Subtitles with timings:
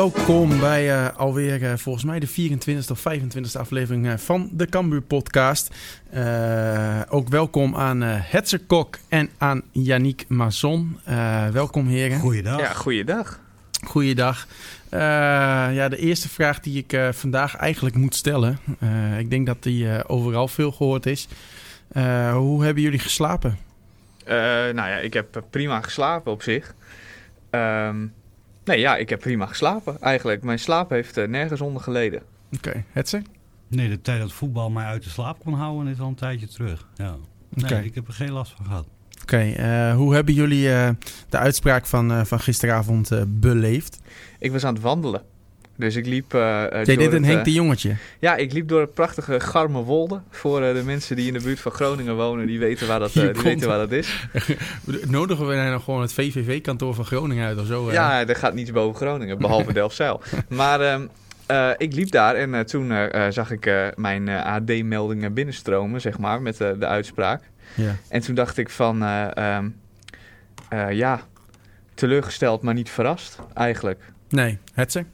[0.00, 4.66] Welkom bij uh, alweer uh, volgens mij de 24e of 25e aflevering uh, van de
[4.66, 5.74] Cambuur podcast.
[7.08, 11.00] ook welkom aan Hetzer Kok en aan Yannick Mazon.
[11.52, 12.18] welkom heren.
[12.18, 12.60] Goeiedag.
[12.60, 13.40] Ja, goeiedag.
[13.86, 14.46] Goeiedag.
[14.90, 18.58] ja, de eerste vraag die ik vandaag eigenlijk moet stellen.
[19.18, 21.28] ik denk dat die overal veel gehoord is.
[22.32, 23.58] hoe hebben jullie geslapen?
[24.26, 26.74] nou ja, ik heb prima geslapen op zich.
[27.50, 28.12] Um,
[28.64, 30.42] Nee, ja, ik heb prima geslapen eigenlijk.
[30.42, 32.22] Mijn slaap heeft uh, nergens onder geleden.
[32.52, 32.84] Oké, okay.
[32.92, 33.22] Hetze?
[33.68, 36.48] Nee, de tijd dat voetbal mij uit de slaap kon houden is al een tijdje
[36.48, 36.88] terug.
[36.94, 37.16] Ja.
[37.48, 37.84] Nee, okay.
[37.84, 38.86] ik heb er geen last van gehad.
[39.22, 40.88] Oké, okay, uh, hoe hebben jullie uh,
[41.28, 43.98] de uitspraak van, van gisteravond beleefd?
[44.38, 45.22] Ik was aan het wandelen.
[45.80, 46.34] Dus ik liep...
[46.34, 47.94] Uh, Jij dit een Henk de Jongetje?
[48.18, 50.20] Ja, ik liep door het prachtige Garmerwolde.
[50.30, 53.30] Voor de mensen die in de buurt van Groningen wonen, die weten waar dat, die
[53.42, 54.28] weten waar dat is.
[55.06, 57.92] Nodigen we nou gewoon het VVV-kantoor van Groningen uit of zo?
[57.92, 60.20] Ja, er gaat niets boven Groningen, behalve Delfzijl.
[60.48, 62.92] maar ehm, ik liep daar en toen
[63.30, 67.42] zag ik mijn AD-meldingen binnenstromen, zeg maar, met de uitspraak.
[67.74, 67.96] Ja.
[68.08, 69.76] En toen dacht ik van, um,
[70.90, 71.20] ja,
[71.94, 74.00] teleurgesteld, maar niet verrast, eigenlijk.
[74.28, 75.04] Nee, Hetze?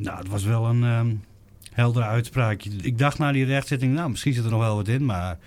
[0.00, 1.24] Nou, het was wel een um,
[1.72, 2.62] heldere uitspraak.
[2.62, 5.04] Ik dacht na die rechtszitting, nou, misschien zit er nog wel wat in.
[5.04, 5.38] Maar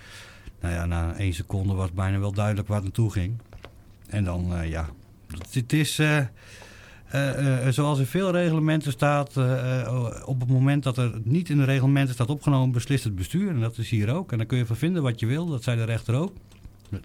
[0.60, 3.38] nou ja, na één seconde was bijna wel duidelijk waar het naartoe ging.
[4.06, 4.88] En dan, uh, ja,
[5.52, 5.98] het, is...
[5.98, 6.18] Uh,
[7.14, 9.36] uh, zoals in veel reglementen staat,
[10.24, 13.48] op het moment dat er niet in de reglementen staat opgenomen, beslist het bestuur.
[13.48, 14.32] En dat is hier ook.
[14.32, 16.32] En dan kun je van vinden wat je wil, dat zei de rechter ook.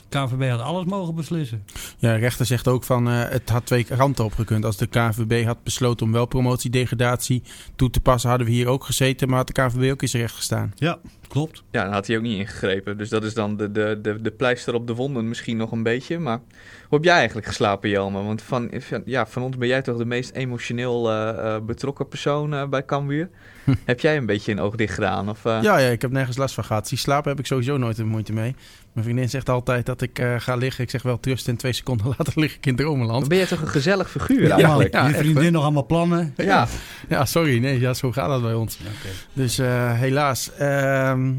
[0.09, 1.64] De KVB had alles mogen beslissen.
[1.98, 4.66] Ja, de rechter zegt ook van uh, het had twee kanten opgekund.
[4.66, 7.44] Als de KVB had besloten om wel promotiedegradatie
[7.76, 10.36] toe te passen, hadden we hier ook gezeten, maar had de KVB ook eens recht
[10.36, 10.73] gestaan.
[10.76, 11.64] Ja, klopt.
[11.72, 12.98] Ja, dan had hij ook niet ingegrepen.
[12.98, 15.83] Dus dat is dan de, de, de, de pleister op de wonden misschien nog een
[15.83, 16.20] beetje.
[16.20, 16.39] Maar
[16.88, 18.23] hoe heb jij eigenlijk geslapen, Jelme?
[18.23, 18.72] Want van,
[19.05, 22.86] ja, van ons ben jij toch de meest emotioneel uh, uh, betrokken persoon uh, bij
[22.86, 23.30] Cambuur.
[23.85, 25.30] heb jij een beetje een oog dicht gedaan?
[25.30, 26.89] Of, Ja, ja, ik heb nergens last van gehad.
[26.89, 28.55] Die slapen heb ik sowieso nooit een moeite mee.
[28.93, 30.83] Mijn vriendin zegt altijd dat ik ga liggen.
[30.83, 33.19] Ik zeg wel trust en twee seconden later lig ik in dromenland.
[33.19, 34.93] Dan ben je toch een gezellig figuur ja, eigenlijk?
[34.93, 36.33] Ja, je vriendin nog allemaal plannen?
[36.37, 36.67] Ja.
[37.09, 37.59] ja, sorry.
[37.59, 38.77] Nee, ja, zo gaat dat bij ons.
[38.77, 39.11] Okay.
[39.33, 39.57] Dus
[39.97, 40.51] helaas.
[40.57, 41.31] Ehm,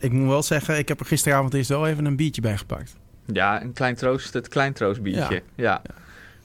[0.00, 2.96] ik moet wel zeggen, ik heb er gisteravond eerst wel even een biertje bij gepakt.
[3.26, 5.34] Ja, een klein troost, het klein troostbiertje.
[5.34, 5.42] Ja.
[5.54, 5.82] Ja.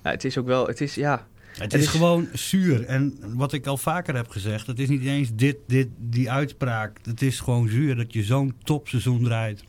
[0.03, 0.09] ja.
[0.09, 1.27] het is ook wel, het is, ja...
[1.57, 2.85] Het, is, is, gewoon zuur.
[2.85, 6.99] En wat ik al vaker heb gezegd, het is niet eens dit, dit, die uitspraak.
[7.03, 9.63] Het is gewoon zuur dat je zo'n topseizoen draait.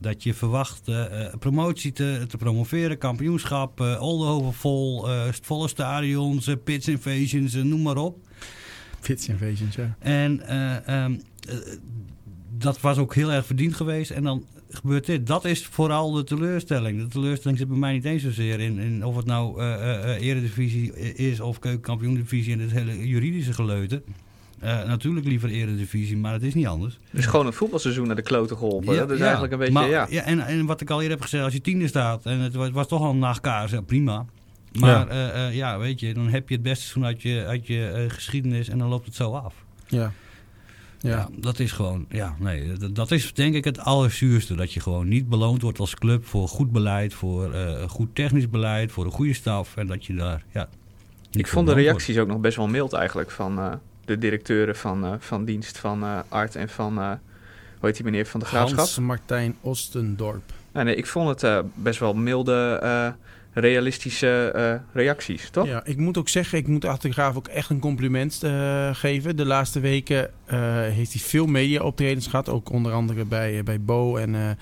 [0.00, 6.48] Dat je verwacht uh, promotie te, te, promoveren, kampioenschap, uh, Oldenhoven vol, uh, volle stadions,
[6.48, 8.18] uh, pits invasions, noem maar op.
[9.00, 9.96] Pits invasions, ja.
[9.98, 10.54] En
[10.94, 11.22] um,
[12.58, 14.10] dat was ook heel erg verdiend geweest.
[14.10, 15.26] En dan gebeurt dit.
[15.26, 17.02] Dat is vooral de teleurstelling.
[17.02, 20.20] De teleurstelling zit bij mij niet eens zozeer in, in of het nou uh, uh,
[20.20, 24.02] eredivisie is of keukenkampioen-divisie en het hele juridische geleute.
[24.62, 26.98] Uh, natuurlijk liever eredivisie, maar het is niet anders.
[27.10, 28.94] Dus gewoon een voetbalseizoen naar de kloten geholpen.
[28.94, 30.06] Ja, dat is ja, eigenlijk een beetje, maar, ja.
[30.10, 32.54] ja en, en wat ik al eerder heb gezegd, als je tiende staat en het
[32.54, 34.26] was, was toch al na elkaar, ja, prima.
[34.72, 35.48] Maar ja.
[35.48, 35.78] ja.
[35.78, 38.88] weet je, dan heb je het beste seizoen uit je, uit je geschiedenis en dan
[38.88, 39.54] loopt het zo af.
[39.86, 40.12] Ja.
[41.00, 41.10] Ja.
[41.10, 41.28] ja.
[41.36, 44.54] dat is gewoon, ja, nee, dat, dat, is denk ik het allerzuurste.
[44.54, 48.50] Dat je gewoon niet beloond wordt als club voor goed beleid, voor uh, goed technisch
[48.50, 49.76] beleid, voor een goede staf.
[49.76, 50.68] En dat je daar, ja.
[51.30, 52.20] Ik vond de reacties wordt.
[52.20, 53.72] ook nog best wel mild eigenlijk van uh,
[54.04, 57.18] de directeuren van, uh, van dienst van Art en van, hoe
[57.80, 58.78] heet die meneer van de Graafschap?
[58.78, 60.52] Hans Martijn Ostendorp.
[60.72, 63.14] Nee, nee, ik vond het best wel milde
[63.60, 65.66] realistische uh, reacties, toch?
[65.66, 69.36] Ja, ik moet ook zeggen, ik moet Achtergraaf ook echt een compliment uh, geven.
[69.36, 72.48] De laatste weken uh, heeft hij veel media-optredens gehad.
[72.48, 74.58] Ook onder andere bij, bij Bo en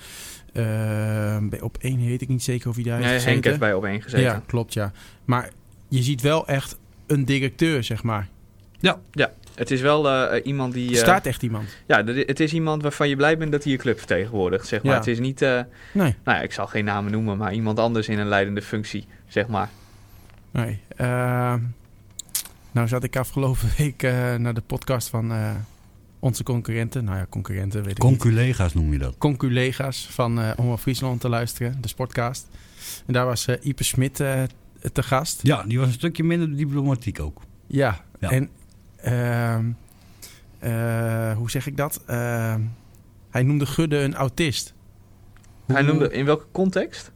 [1.49, 3.73] bij Op 1 weet ik niet zeker of hij daar nee, heeft Henk heeft bij
[3.73, 4.25] Op 1 gezeten.
[4.25, 4.91] Ja, klopt, ja.
[5.25, 5.49] Maar
[5.87, 6.77] je ziet wel echt
[7.07, 8.27] een directeur, zeg maar.
[8.79, 9.31] Ja, ja.
[9.57, 10.91] Het is wel uh, iemand die...
[10.91, 11.77] Uh, staat echt iemand.
[11.87, 14.91] Ja, het is iemand waarvan je blij bent dat hij je club vertegenwoordigt, zeg maar.
[14.91, 14.97] Ja.
[14.97, 15.41] Het is niet...
[15.41, 15.61] Uh,
[15.93, 16.15] nee.
[16.23, 19.47] Nou ja, ik zal geen namen noemen, maar iemand anders in een leidende functie, zeg
[19.47, 19.69] maar.
[20.51, 20.79] Nee.
[22.71, 24.01] nou zat ik afgelopen week
[24.37, 25.33] naar de podcast van
[26.19, 27.03] onze concurrenten.
[27.03, 29.15] Nou ja, concurrenten weet ik Conculega's noem je dat?
[29.17, 32.47] Conculega's van uh, Omroep Friesland te luisteren, de sportcast.
[33.05, 35.39] En daar was Ipe Smit te gast.
[35.43, 37.41] Ja, die was een stukje minder diplomatiek ook.
[37.67, 38.29] Ja, ja.
[38.29, 38.66] en uh, uh,
[41.35, 42.03] hoe zeg ik dat?
[42.09, 42.55] Uh,
[43.29, 44.73] hij noemde Gudde een autist.
[45.67, 47.11] Hij noemde in welke context?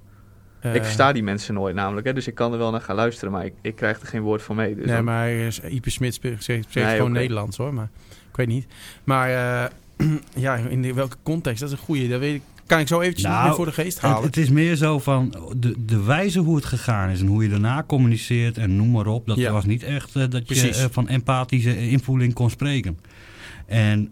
[0.62, 3.32] ik versta die mensen nooit namelijk, hè, dus ik kan er wel naar gaan luisteren,
[3.32, 4.76] maar ik, ik krijg er geen woord van mee.
[4.76, 5.04] Dus nee, dan...
[5.04, 5.32] maar
[5.70, 7.22] Ipe Smit spreekt, spreekt nee, gewoon okay.
[7.22, 7.90] Nederlands hoor, maar
[8.30, 8.68] ik weet niet.
[9.04, 9.30] Maar
[10.36, 11.60] ja, in welke context?
[11.60, 12.08] Dat is een goede.
[12.08, 14.24] Dat weet ik, kan ik zo eventjes nou, meer voor de geest halen.
[14.24, 17.50] Het, is meer zo van de, de wijze hoe het gegaan is en hoe je
[17.50, 19.28] daarna communiceert en noem maar op.
[19.28, 23.00] Dat was niet echt dat je van empathische invoeling kon spreken.
[23.66, 24.12] En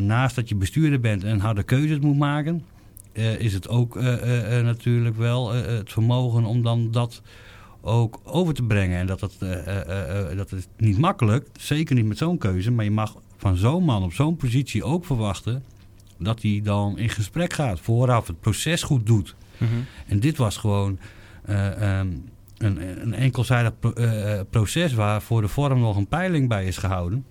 [0.00, 2.64] naast dat je bestuurder bent en harde keuzes moet maken,
[3.38, 4.00] is het ook
[4.62, 7.22] natuurlijk wel het vermogen om dan dat
[7.80, 8.98] ook over te brengen.
[8.98, 9.38] En dat, het,
[10.36, 14.02] dat is niet makkelijk, zeker niet met zo'n keuze, maar je mag van zo'n man
[14.02, 15.64] op zo'n positie ook verwachten
[16.22, 19.34] dat hij dan in gesprek gaat, vooraf het proces goed doet.
[19.56, 19.70] Mhm.
[20.06, 20.98] En dit was gewoon
[21.48, 22.24] uh, um,
[22.58, 27.24] een, een enkelzijdig uh, proces waar voor de vorm nog een peiling bij is gehouden.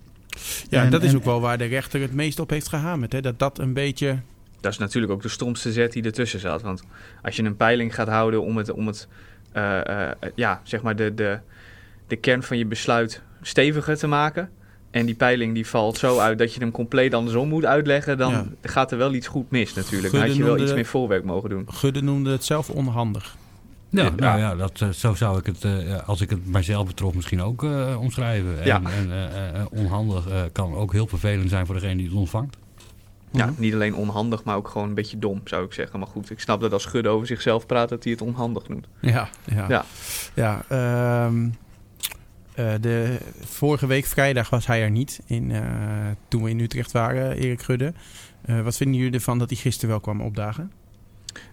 [0.70, 3.12] Ja, en, dat is ook wel waar de rechter het meest op heeft gehamerd.
[3.12, 3.22] Hè?
[3.22, 4.20] Dat dat een beetje...
[4.60, 6.62] Dat is natuurlijk ook de stomste zet die ertussen zat.
[6.62, 6.84] Want
[7.22, 9.08] als je een peiling gaat houden om het, om het
[10.36, 11.40] ja, zeg maar de, de,
[12.08, 14.50] de kern van je besluit steviger te maken
[14.92, 18.56] en die peiling die valt zo uit dat je hem compleet andersom moet uitleggen, dan
[18.62, 20.14] gaat er wel iets goed mis natuurlijk.
[20.14, 21.66] dan had je wel iets meer voorwerk mogen doen.
[21.68, 23.36] Gudde noemde het zelf onhandig.
[23.90, 27.14] Ja, nou ja, dat, eh, zo zou ik het, uh, als ik het mijzelf betrof,
[27.14, 28.66] misschien ook uh, omschrijven.
[28.66, 28.82] Ja.
[28.84, 29.12] En,
[29.54, 32.58] en onhandig kan ook heel vervelend zijn voor degene die het ontvangt.
[33.32, 36.00] Ja, niet alleen onhandig, maar ook gewoon een beetje dom, zou ik zeggen.
[36.00, 38.88] Maar goed, ik snap dat als Gudde over zichzelf praat, dat hij het onhandig noemt.
[39.00, 39.66] Ja, ja.
[39.70, 39.86] ja.
[40.34, 41.54] ja um,
[42.56, 45.62] uh, de, vorige week vrijdag was hij er niet in, uh,
[46.28, 47.94] toen we in Utrecht waren, Erik Gudde.
[48.46, 50.72] Uh, wat vinden jullie ervan dat hij gisteren wel kwam opdagen?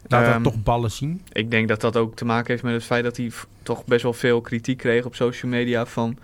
[0.06, 1.22] Laat um, hij toch ballen zien?
[1.32, 3.30] Ik denk dat dat ook te maken heeft met het feit dat hij
[3.62, 6.18] toch best wel veel kritiek kreeg op social media van...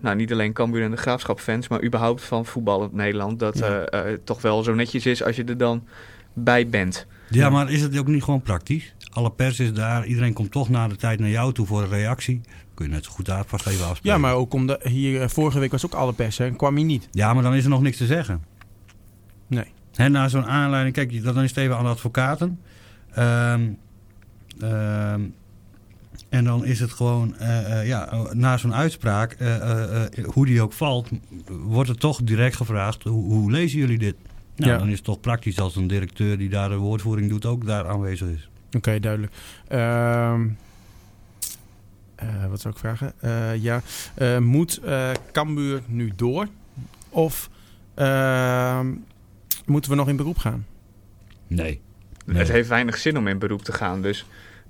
[0.00, 3.38] nou, niet alleen Cambuur en de Graafschap fans, maar überhaupt van voetbal in Nederland.
[3.38, 3.86] Dat ja.
[4.24, 5.84] toch wel zo netjes is als je er dan
[6.32, 7.06] bij bent.
[7.30, 8.94] Ja, maar is het ook niet gewoon praktisch?
[9.12, 11.88] Alle pers is daar, iedereen komt toch na de tijd naar jou toe voor een
[11.88, 12.40] reactie
[12.80, 14.02] kun je net zo goed daar geven afspreken.
[14.02, 16.84] Ja, maar ook omdat hier eh, vorige week was ook alle pers en kwam hij
[16.84, 17.08] niet.
[17.10, 18.44] Ja, maar dan is er nog niks te zeggen.
[19.46, 19.64] Nee.
[19.94, 22.60] He, na zo'n aanleiding, kijk, dan is het even aan de advocaten.
[23.18, 23.78] Um,
[24.62, 25.34] um,
[26.28, 30.72] en dan is het gewoon, uh, uh, ja, na zo'n uitspraak, uh, hoe die ook
[30.72, 31.08] valt,
[31.48, 34.14] wordt er toch direct gevraagd, hoe, hoe lezen jullie dit?
[34.56, 34.78] Nou, ja.
[34.78, 37.88] dan is het toch praktisch als een directeur die daar de woordvoering doet ook daar
[37.88, 38.48] aanwezig is.
[38.66, 39.32] Oké, okay, duidelijk.
[39.68, 40.48] Ehm,
[42.22, 43.12] uh, wat zou ik vragen?
[43.24, 43.82] Uh, ja,
[44.18, 44.80] uh, moet
[45.32, 46.46] Cambuur nu door?
[47.08, 47.50] Of
[47.94, 48.92] ehm,
[49.66, 50.66] moeten we nog in beroep gaan?
[51.46, 51.80] Nee.
[52.26, 52.38] nee.
[52.38, 54.26] Het heeft weinig zin om in beroep te gaan, dus...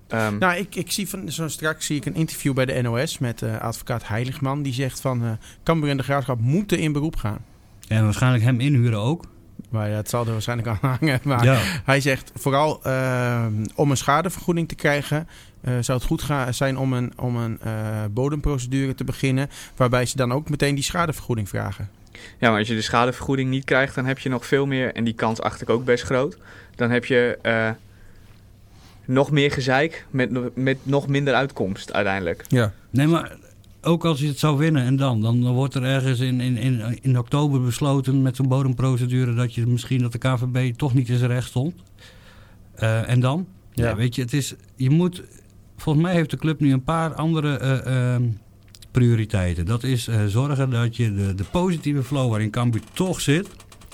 [0.09, 0.39] Um...
[0.39, 3.43] Nou, ik, ik zie van zo straks zie ik een interview bij de NOS met
[3.43, 4.63] advocaat Heiligman.
[4.63, 5.31] Die zegt van uh,
[5.63, 7.45] Cambuur en de Graafschap moeten in beroep gaan.
[7.89, 9.25] En waarschijnlijk hem inhuren ook.
[9.71, 11.21] Maar ja, het zal er waarschijnlijk aan hangen.
[11.25, 11.59] Maar ja.
[11.85, 15.29] hij zegt vooral uh, om een schadevergoeding te krijgen...
[15.65, 19.51] Uh, zou het goed zijn om een, om een uh, bodemprocedure te beginnen...
[19.77, 21.91] waarbij ze dan ook meteen die schadevergoeding vragen.
[22.13, 23.95] Ja, maar als je de schadevergoeding niet krijgt...
[23.95, 26.39] dan heb je nog veel meer, en die kans acht ik ook best groot...
[26.75, 27.71] dan heb je uh,
[29.05, 32.45] nog meer gezeik met, met nog minder uitkomst uiteindelijk.
[32.49, 32.73] Ja.
[32.91, 33.37] Nee, maar
[33.83, 36.99] ook als je het zou winnen en dan, dan wordt er ergens in, in, in,
[37.03, 41.19] in oktober besloten met zo'n bodemprocedure dat je misschien dat de KVB toch niet in
[41.19, 41.75] zijn recht stond.
[42.83, 43.47] Uh, en dan?
[43.73, 43.89] Ja.
[43.89, 43.97] ja.
[43.97, 45.23] weet je, het is, je moet,
[45.77, 48.29] volgens mij heeft de club nu een paar andere uh, uh,
[48.91, 49.67] prioriteiten.
[49.67, 53.49] Dat is eh, zorgen dat je de, de positieve flow waarin Cambuur toch zit,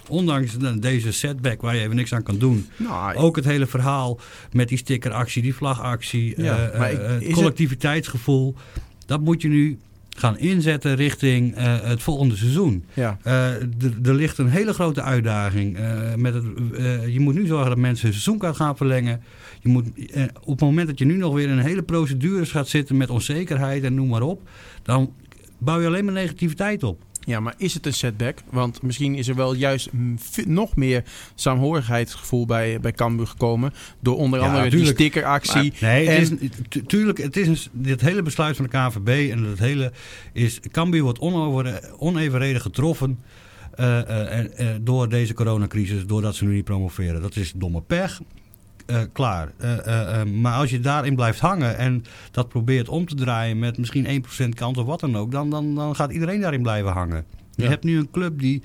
[0.09, 2.69] ondanks deze setback waar je even niks aan kan doen.
[2.77, 4.19] Nou, ook het hele verhaal
[4.53, 8.55] met die stickeractie, die vlagactie, ja, uh, collectiviteitsgevoel.
[9.07, 9.79] Dat moet je nu
[10.17, 12.85] gaan inzetten richting uh, het volgende seizoen.
[12.95, 13.19] Ja.
[13.27, 13.53] Uh,
[14.07, 15.79] er ligt een hele grote uitdaging.
[15.79, 16.45] Uh, met het,
[17.09, 19.23] je moet nu zorgen dat mensen hun seizoenkaart gaan verlengen.
[19.61, 19.87] Je moet,
[20.41, 23.11] op het moment dat je nu nog weer in een hele procedures gaat zitten met
[23.11, 24.49] onzekerheid en noem maar op,
[24.83, 25.13] dan
[25.59, 27.05] bouw je alleen maar negativiteit op.
[27.27, 28.39] Ja, maar is het een setback?
[28.51, 29.89] Want misschien is er wel juist
[30.47, 31.05] nog meer
[31.35, 33.73] saamhorigheidsgevoel bij, bij Cambuur gekomen.
[34.01, 35.73] Door onder andere die stickeractie.
[35.81, 36.51] nee, het is,
[36.87, 39.93] tuurlijk, het is een, dit hele besluit van de KVB en het hele
[40.33, 40.61] is...
[40.71, 41.19] Cambuur wordt
[41.99, 43.19] onevenredig getroffen
[43.81, 47.23] uh, uh, uh, door deze coronacrisis, doordat ze nu niet promoveren.
[47.23, 48.21] Dat is domme pech.
[48.87, 49.53] Uh, klaar.
[49.61, 53.79] Uh, uh, maar als je daarin blijft hangen en dat probeert om te draaien met
[53.79, 57.25] misschien 1% kans of wat dan ook, dan, dan, dan gaat iedereen daarin blijven hangen.
[57.55, 58.63] Je hebt nu een club die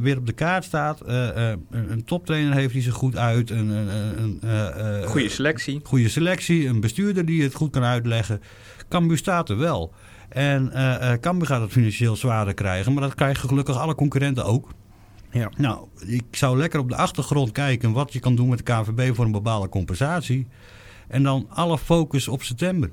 [0.00, 5.06] weer op de kaart staat, een toptrainer heeft die zich goed uit, een, een, een
[5.06, 5.80] goede selectie.
[5.82, 8.40] Goede selectie, een bestuurder die het goed kan uitleggen.
[8.88, 9.94] Cambuur staat er wel.
[10.28, 10.72] En
[11.20, 14.68] Cambuur gaat het financieel zwaarder krijgen, maar dat krijgen gelukkig alle concurrenten ook.
[15.34, 15.50] Ja.
[15.56, 19.14] Nou, ik zou lekker op de achtergrond kijken wat je kan doen met de KVB
[19.14, 20.46] voor een bepaalde compensatie.
[21.08, 22.90] En dan alle focus op september.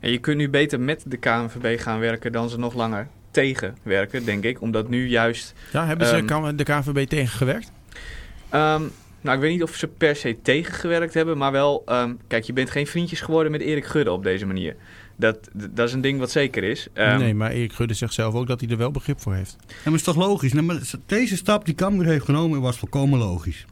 [0.00, 4.24] En je kunt nu beter met de KNVB gaan werken dan ze nog langer tegenwerken,
[4.24, 4.60] denk ik.
[4.60, 5.54] Omdat nu juist...
[5.72, 7.72] Ja, hebben ze um, de KNVB tegengewerkt?
[8.54, 12.44] Um, nou, ik weet niet of ze per se tegengewerkt hebben, maar wel, ehm, kijk,
[12.44, 14.76] je bent geen vriendjes geworden met Erik Gudde op deze manier.
[15.18, 16.88] Dat, dat is een ding wat zeker is.
[16.94, 19.56] Um, nee, maar Erik Gudde zegt zelf ook dat hij er wel begrip voor heeft.
[19.66, 20.52] Ja, maar is toch logisch?
[20.52, 23.66] Nee, maar deze stap die Cambuur heeft genomen was volkomen logisch.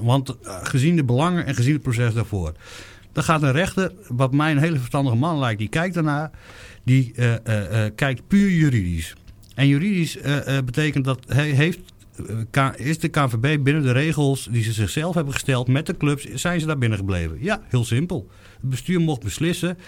[0.00, 2.52] Want uh, gezien de belangen en gezien het proces daarvoor.
[3.12, 6.30] Dan gaat een rechter, wat mij een hele verstandige man lijkt, die kijkt daarna.
[6.84, 9.14] Die uh, uh, kijkt puur juridisch.
[9.54, 10.18] En juridisch
[10.64, 11.80] betekent dat hij heeft
[12.76, 16.60] is de KNVB binnen de regels die ze zichzelf hebben gesteld met de clubs, zijn
[16.60, 17.36] ze daar binnen gebleven?
[17.40, 18.30] Ja, heel simpel.
[18.60, 19.78] Het bestuur mocht beslissen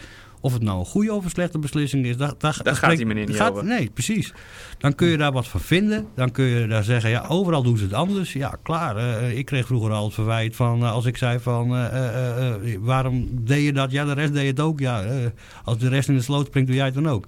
[0.40, 2.16] of het nou een goede of een slechte beslissing is.
[2.16, 3.64] Daar, daar, daar gaat die meneer niet gaat, over.
[3.64, 4.32] Nee, precies.
[4.78, 6.06] Dan kun je daar wat van vinden.
[6.14, 8.32] Dan kun je daar zeggen, ja, overal doen ze het anders.
[8.32, 8.96] Ja, klaar.
[8.96, 11.84] Uh, ik kreeg vroeger al het verwijt van, uh, als ik zei van, uh,
[12.80, 13.90] waarom deed je dat?
[13.90, 14.80] Ja, de rest deed het ook.
[14.80, 15.04] Ja,
[15.64, 17.26] als de rest in de sloot springt, doe jij het dan ook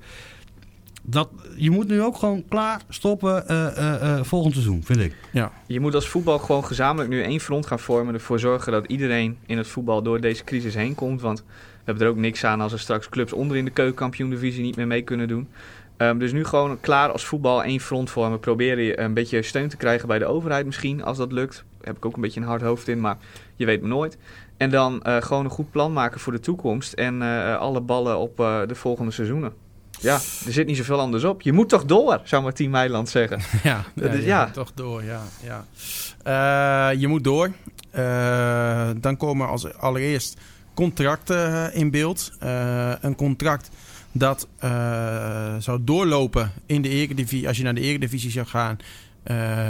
[1.02, 5.14] dat, je moet nu ook gewoon klaar stoppen uh, uh, volgend seizoen, vind ik.
[5.32, 5.52] Ja.
[5.66, 8.14] Je moet als voetbal gewoon gezamenlijk nu één front gaan vormen.
[8.14, 11.20] Ervoor zorgen dat iedereen in het voetbal door deze crisis heen komt.
[11.20, 11.44] Want
[11.84, 14.86] hebben er ook niks aan als er straks clubs onder in de keukenkampioen-divisie niet meer
[14.86, 15.48] mee kunnen doen.
[16.02, 18.40] Um, dus nu gewoon klaar als voetbal één front vormen.
[18.40, 21.54] Proberen je een beetje steun te krijgen bij de overheid misschien, als dat lukt.
[21.54, 23.16] Daar heb ik ook een beetje een hard hoofd in, maar
[23.56, 24.18] je weet me nooit.
[24.56, 26.92] En dan uh, gewoon een goed plan maken voor de toekomst.
[26.92, 27.22] En
[27.58, 29.52] alle ballen op de volgende seizoenen.
[30.00, 30.14] Ja,
[30.46, 31.42] er zit niet zoveel anders op.
[31.42, 33.40] Je moet toch door, zou Martien Meiland zeggen.
[33.62, 34.50] ja, ja, dus, ja.
[34.50, 35.22] toch door, ja.
[35.42, 36.90] ja.
[36.90, 37.50] Je moet door.
[39.00, 40.40] Dan komen als allereerst
[40.74, 42.32] contracten in beeld.
[42.42, 43.70] Uh, een contract
[44.12, 44.48] dat
[45.58, 47.48] zou doorlopen in de Eredivisie.
[47.48, 48.78] Als je naar de Eredivisie zou gaan,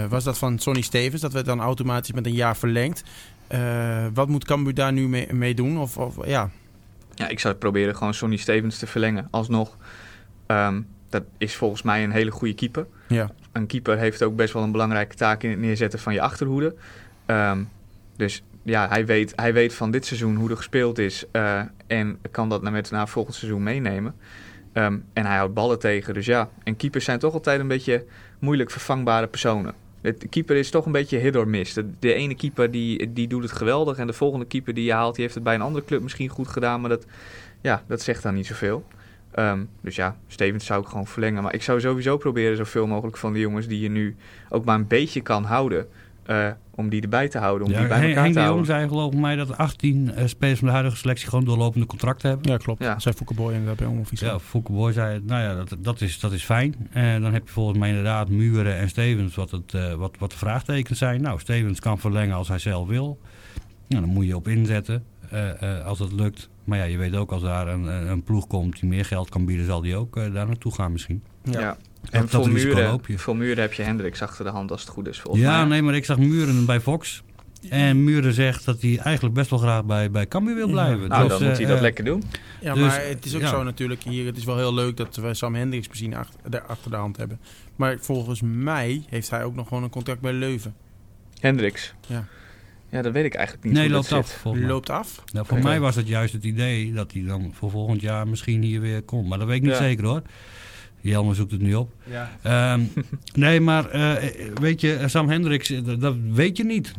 [0.09, 1.23] was dat van Sonny Stevens.
[1.23, 3.02] Dat werd dan automatisch met een jaar verlengd.
[4.14, 5.78] wat moet Cambuur daar nu mee, mee doen?
[5.78, 6.50] Of, of, ja.
[7.14, 9.28] ja, ik zou proberen gewoon Sonny Stevens te verlengen.
[9.30, 9.76] Alsnog.
[10.47, 12.87] Um, dat is volgens mij een hele goede keeper.
[13.09, 13.30] Ja.
[13.52, 16.75] Een keeper heeft ook best wel een belangrijke taak in het neerzetten van je achterhoede.
[17.26, 17.69] Um,
[18.16, 21.25] dus ja, hij weet, hij weet van dit seizoen hoe er gespeeld is.
[21.33, 24.14] Uh, en kan dat met naar volgend seizoen meenemen.
[24.73, 26.14] Um, en hij houdt ballen tegen.
[26.14, 28.05] Dus ja, en keepers zijn toch altijd een beetje
[28.38, 29.75] moeilijk vervangbare personen.
[30.00, 31.50] De keeper is toch een beetje hit or.
[31.99, 33.97] De, ene keeper die, die doet het geweldig.
[33.99, 36.29] En de volgende keeper die je haalt, die heeft het bij een andere club misschien
[36.29, 36.81] goed gedaan.
[36.81, 37.07] Maar dat,
[37.61, 38.85] ja, dat zegt dan niet zoveel.
[39.38, 41.43] Um, dus ja, Stevens zou ik gewoon verlengen.
[41.43, 44.17] Maar ik zou sowieso proberen zoveel mogelijk van de jongens die je nu
[44.49, 45.88] ook maar een beetje kan houden.
[46.26, 48.66] Uh, om die erbij te houden, om ja, die bij elkaar Henk te houden.
[48.66, 52.28] zei geloof mij dat 18 uh, eh, spelers van de huidige selectie gewoon doorlopende contracten
[52.28, 52.50] hebben.
[52.50, 52.82] Ja, klopt.
[52.82, 52.98] Ja.
[52.98, 54.24] Zei Foukeboy inderdaad bij Omoffice.
[54.24, 56.74] Ja, Foukeboy zei, nou ja, dat, dat, is, dat is fijn.
[56.90, 60.30] En dan heb je volgens mij inderdaad Muren en Stevens wat, het, uh, wat, wat
[60.30, 61.22] de vraagtekens zijn.
[61.22, 63.20] Nou, Stevens kan verlengen als hij zelf wil.
[63.88, 65.04] Nou, dan moet je op inzetten.
[65.32, 66.48] Uh, als dat lukt.
[66.64, 69.44] Maar ja, je weet ook als daar een, een ploeg komt die meer geld kan
[69.44, 71.22] bieden, zal die ook uh, daar naartoe gaan misschien.
[71.44, 71.60] Ja.
[71.60, 71.76] ja.
[72.11, 75.09] En dat, voor, muren, voor Muren heb je Hendricks achter de hand als het goed
[75.09, 77.23] is volgens ja, nee, maar ik zag Muren bij Fox.
[77.69, 81.09] En Muren zegt dat hij eigenlijk best wel graag bij, bij Cambuur wil blijven.
[81.09, 82.23] Nou, dus, dan moet hij dat lekker doen.
[82.61, 84.26] Ja, dus, maar het is ook zo natuurlijk hier.
[84.26, 87.40] Het is wel heel leuk dat we Sam Hendricks misschien achter, achter de hand hebben.
[87.76, 90.75] Maar volgens mij heeft hij ook nog gewoon een contract bij Leuven.
[91.40, 91.95] Hendricks?
[92.07, 92.25] Ja.
[92.88, 93.75] Ja, dat weet ik eigenlijk niet.
[93.75, 94.45] Nee, loopt af.
[94.45, 95.23] Loopt af?
[95.33, 98.62] Nou, voor mij was het juist het idee dat hij dan voor volgend jaar misschien
[98.62, 99.28] hier weer komt.
[99.28, 100.23] Maar dat weet ik niet zeker hoor.
[101.00, 101.92] Jelmer zoekt het nu op.
[102.42, 102.73] Ja.
[102.75, 102.92] Um,
[103.35, 104.30] nee, maar uh,
[104.61, 106.95] weet je, Sam Hendricks, eh, dat weet je niet.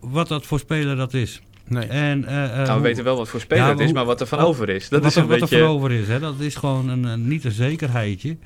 [0.00, 1.42] Wat dat voor speler dat is.
[1.68, 1.86] Nee.
[1.86, 4.38] En, uh, nou, we weten wel wat voor speler het is, maar wat er van
[4.38, 4.88] over is.
[4.88, 5.56] Dat wat is een wat beetje...
[5.56, 8.36] er van over is, hè, dat is gewoon een, een niet een zekerheidje.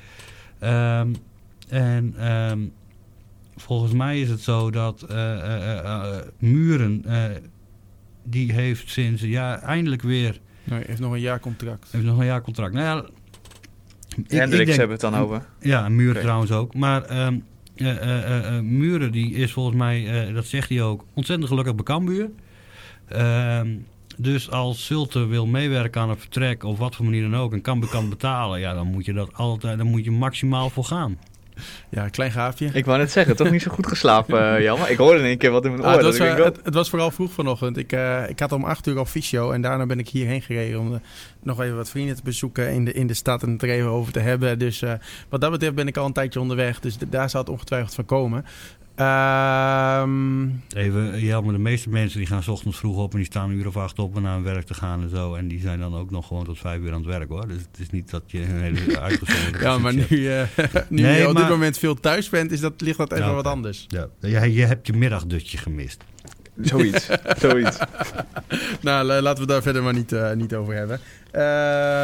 [0.63, 1.17] Um,
[1.69, 2.73] en um,
[3.57, 7.05] volgens mij is het zo dat uh, Muren,
[8.25, 10.41] die heeft sinds ja, eindelijk weer...
[10.65, 11.89] Nee, heeft nog een jaar contract.
[11.91, 12.75] Heeft nog een jaar contract.
[12.75, 13.09] Nou ja,
[14.29, 15.47] Hendricks hebben het dan over.
[15.61, 16.75] Ja, Muren trouwens ook.
[16.75, 17.45] Maar um,
[18.79, 22.31] Muren die is volgens mij, dat zegt hij ook, ontzettend gelukkig bij Cambuur.
[23.09, 23.69] Ehm,
[24.17, 27.61] dus als Zulte wil meewerken aan een vertrek of wat voor manier dan ook en
[27.63, 31.19] Cambuur kan betalen, ja, dan moet je dat altijd, dan moet je maximaal voor gaan.
[31.89, 32.71] Ja, klein gaafje.
[32.73, 34.89] Ik wou net zeggen, toch niet zo goed geslapen, uh, Jan.
[34.89, 35.97] Ik hoorde in één keer wat in mijn ah, oor.
[36.05, 37.77] het, was, het, het, was vooral vroeg vanochtend.
[37.77, 40.81] Ik, uh, ik had om acht uur al fysio en daarna ben ik hierheen gereden
[40.81, 40.99] om uh,
[41.43, 43.91] nog even wat vrienden te bezoeken in de, in de stad en het er even
[43.91, 44.59] over te hebben.
[44.59, 44.83] Dus
[45.29, 46.81] wat dat betreft ben ik al een tijdje onderweg.
[46.81, 48.45] Dus daar zal het ongetwijfeld van komen.
[48.99, 50.63] Um...
[50.75, 53.51] Even, ja, maar de meeste mensen die gaan s ochtends vroeg op en die staan
[53.51, 55.35] een uur of acht op om naar hun werk te gaan en zo.
[55.35, 57.49] En die zijn dan ook nog gewoon tot vijf uur aan het werk hoor.
[57.49, 60.43] Dus het is niet dat je een hele uitgezonderde Ja, maar nu, uh,
[60.89, 63.47] nu nee, je op dit moment veel thuis bent, is dat, ligt dat even wat
[63.47, 63.85] anders.
[63.89, 64.09] Ja.
[64.21, 66.05] ja, je hebt je middagdutje gemist.
[66.61, 67.79] Zoiets, zoiets.
[68.81, 71.01] nou, laten we daar verder maar niet, uh, niet over hebben.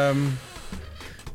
[0.09, 0.37] Um...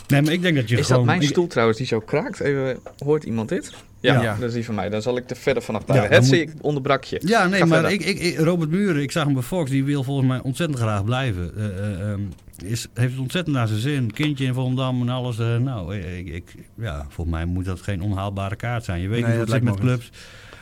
[0.06, 1.00] Nee, maar ik denk dat je is gewoon...
[1.00, 2.40] Is dat mijn stoel trouwens die zo kraakt?
[2.40, 3.72] Even, hoort iemand dit?
[4.00, 4.88] Ja, ja, dat is die van mij.
[4.88, 6.10] Dan zal ik er verder vanaf blijven.
[6.10, 6.32] Ja, moet...
[6.32, 7.20] ik onderbrak je.
[7.24, 10.28] Ja, nee, maar ik, ik, Robert Muren, ik zag hem bij Fox, die wil volgens
[10.28, 11.52] mij ontzettend graag blijven.
[11.56, 12.28] Uh, um,
[12.64, 14.12] is, heeft het ontzettend naar zijn zin.
[14.12, 15.38] Kindje in Volendam en alles.
[15.38, 19.00] Uh, nou, ik, ik, ja, volgens mij moet dat geen onhaalbare kaart zijn.
[19.00, 20.10] Je weet niet hoe het zit met clubs.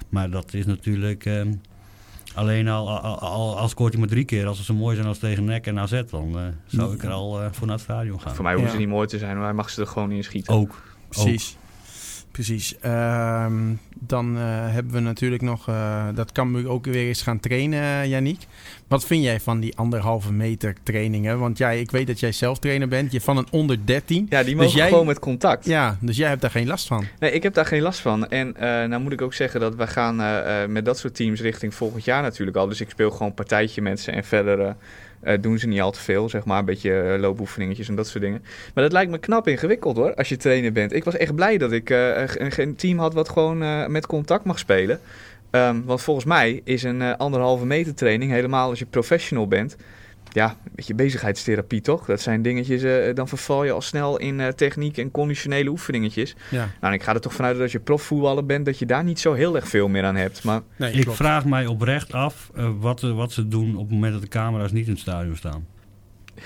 [0.08, 1.24] Maar dat is natuurlijk...
[1.24, 1.42] Uh,
[2.34, 4.46] alleen al, al, al, al scoort hij maar drie keer.
[4.46, 7.10] Als ze zo mooi zijn als tegen NEC en AZ, dan uh, zou ik er
[7.10, 8.34] al uh, voor naar het stadion gaan.
[8.34, 8.76] Voor mij hoeven ja.
[8.78, 10.54] ze niet mooi te zijn, maar hij mag ze er gewoon in schieten.
[10.54, 10.82] Ook.
[11.08, 11.56] Precies.
[11.58, 11.65] Ook.
[12.36, 12.74] Precies.
[12.84, 13.46] Uh,
[13.98, 18.46] dan uh, hebben we natuurlijk nog, uh, dat kan ook weer eens gaan trainen, Janiek.
[18.88, 21.38] Wat vind jij van die anderhalve meter trainingen?
[21.38, 24.26] Want jij, ik weet dat jij zelf trainer bent, je van een onder 13.
[24.30, 25.66] Ja, die mogen dus jij, gewoon met contact.
[25.66, 27.06] Ja, dus jij hebt daar geen last van.
[27.18, 28.28] Nee, ik heb daar geen last van.
[28.28, 28.54] En
[28.88, 30.16] nou moet ik ook zeggen dat we gaan
[30.72, 32.68] met dat soort teams richting volgend jaar natuurlijk al.
[32.68, 34.76] Dus ik speel gewoon partijtje met ze en verder
[35.26, 36.58] uh, doen ze niet al te veel, zeg maar.
[36.58, 38.42] Een beetje uh, loopoefeningetjes en dat soort dingen.
[38.74, 40.92] Maar dat lijkt me knap ingewikkeld hoor, als je trainer bent.
[40.92, 44.58] Ik was echt blij dat ik uh, een, team had wat gewoon met contact mag
[44.58, 45.00] spelen.
[45.50, 49.76] Um, want volgens mij is een anderhalve meter training, helemaal als je professional bent,
[50.36, 52.04] ja, een beetje bezigheidstherapie toch?
[52.04, 56.34] Dat zijn dingetjes, uh, dan verval je al snel in uh, techniek en conditionele oefeningetjes.
[56.50, 56.68] Ja.
[56.80, 59.20] Nou, ik ga er toch vanuit dat als je profvoetballer bent, dat je daar niet
[59.20, 60.44] zo heel erg veel meer aan hebt.
[60.44, 60.60] Maar...
[60.76, 64.22] Nee, ik vraag mij oprecht af uh, wat, wat ze doen op het moment dat
[64.22, 65.66] de camera's niet in het stadion staan.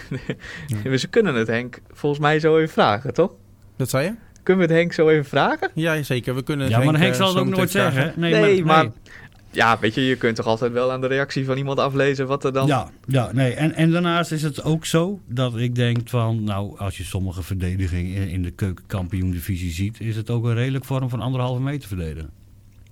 [0.85, 0.99] nee.
[0.99, 3.33] Ze kunnen het Henk volgens mij zo even vragen, toch?
[3.77, 4.15] Dat zei je?
[4.43, 5.71] Kunnen we het Henk zo even vragen?
[5.75, 6.35] Ja, zeker.
[6.35, 8.13] We kunnen ja, Henk, maar Henk zal het ook nooit zeggen.
[8.17, 8.93] Nee, nee, maar, maar
[9.51, 12.45] ja, weet je, je kunt toch altijd wel aan de reactie van iemand aflezen wat
[12.45, 12.67] er dan...
[12.67, 13.55] Ja, ja nee.
[13.55, 16.45] En, en daarnaast is het ook zo dat ik denk van...
[16.45, 20.01] Nou, als je sommige verdediging in, de keukenkampioen-divisie ziet...
[20.01, 22.40] is het ook een redelijk vorm van anderhalve meter verdedigen.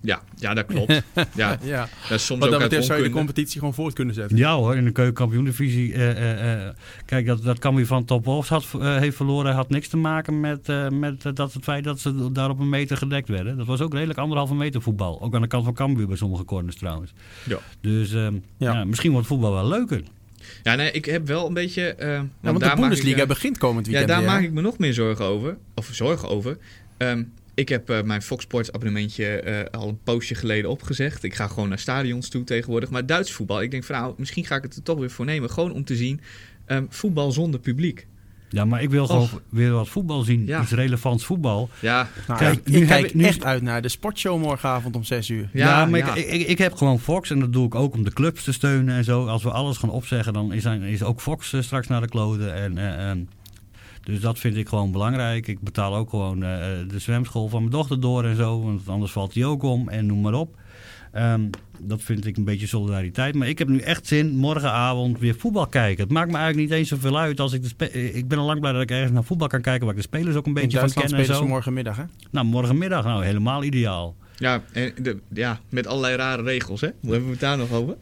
[0.01, 0.93] Ja, ja, dat klopt.
[1.35, 1.59] ja.
[1.63, 1.89] ja.
[2.09, 4.37] Dat is soms dat zou je de competitie gewoon voort kunnen zetten.
[4.37, 5.93] Ja hoor, in de keukenkampioen-divisie.
[5.93, 6.69] Uh, uh, uh,
[7.05, 9.55] kijk, dat, dat Cambuur van Top had, heeft verloren...
[9.55, 12.97] had niks te maken met, met dat het feit dat ze daar op een meter
[12.97, 13.57] gedekt werden.
[13.57, 15.23] Dat was ook redelijk anderhalve meter voetbal.
[15.23, 17.13] Ook aan de kant van Cambuur bij sommige corners trouwens.
[17.45, 17.59] Ja.
[17.81, 18.73] Dus ehm, ja.
[18.73, 18.85] ja.
[18.85, 20.03] misschien wordt voetbal wel leuker.
[20.63, 21.97] Ja, nee, ik heb wel een beetje...
[22.01, 24.79] Uh, want, ja, want de Bundesliga begint komend weekend Ja, daar maak ik me nog
[24.79, 25.57] meer zorgen over.
[25.75, 26.59] Of zorgen over.
[26.99, 31.23] Um, ik heb uh, mijn Fox Sports abonnementje uh, al een poosje geleden opgezegd.
[31.23, 32.91] Ik ga gewoon naar stadions toe tegenwoordig.
[32.91, 35.25] Maar Duits voetbal, ik denk van nou, misschien ga ik het er toch weer voor
[35.25, 35.51] nemen.
[35.51, 36.21] Gewoon om te zien
[36.67, 38.07] um, voetbal zonder publiek.
[38.49, 40.47] Ja, maar ik wil gewoon weer wat voetbal zien.
[40.47, 40.63] Ja.
[40.63, 41.69] Iets relevants voetbal.
[41.81, 42.09] Ja.
[42.27, 43.25] Nou, Kijk, ik, nu kijk ik nu...
[43.25, 45.49] echt uit naar de sportshow morgenavond om 6 uur.
[45.53, 48.05] Ja, ja maar Ik, ik, ik, heb gewoon Fox en dat doe ik ook om
[48.05, 49.27] de clubs te steunen en zo.
[49.27, 52.55] Als we alles gaan opzeggen, dan is, is ook Fox uh, straks naar de kloten.
[52.55, 53.29] En, en
[54.09, 55.47] dus dat vind ik gewoon belangrijk.
[55.47, 56.49] Ik betaal ook gewoon uh,
[56.89, 58.63] de zwemschool van mijn dochter door en zo.
[58.63, 60.57] Want anders valt die ook om en noem maar op.
[61.17, 63.35] Um, dat vind ik een beetje solidariteit.
[63.35, 66.03] Maar ik heb nu echt zin morgenavond weer voetbal kijken.
[66.03, 68.61] Het maakt me eigenlijk niet eens zoveel uit als ik de Ik ben al lang
[68.61, 70.79] blij dat ik ergens naar voetbal kan kijken waar ik de spelers ook een beetje
[70.79, 71.47] van ken en zo.
[71.47, 72.05] morgenmiddag hè?
[72.31, 74.17] Nou, morgenmiddag nou helemaal ideaal.
[74.37, 76.89] Ja, en de, ja, met allerlei rare regels hè.
[77.01, 77.97] Hoe hebben we het daar nog over?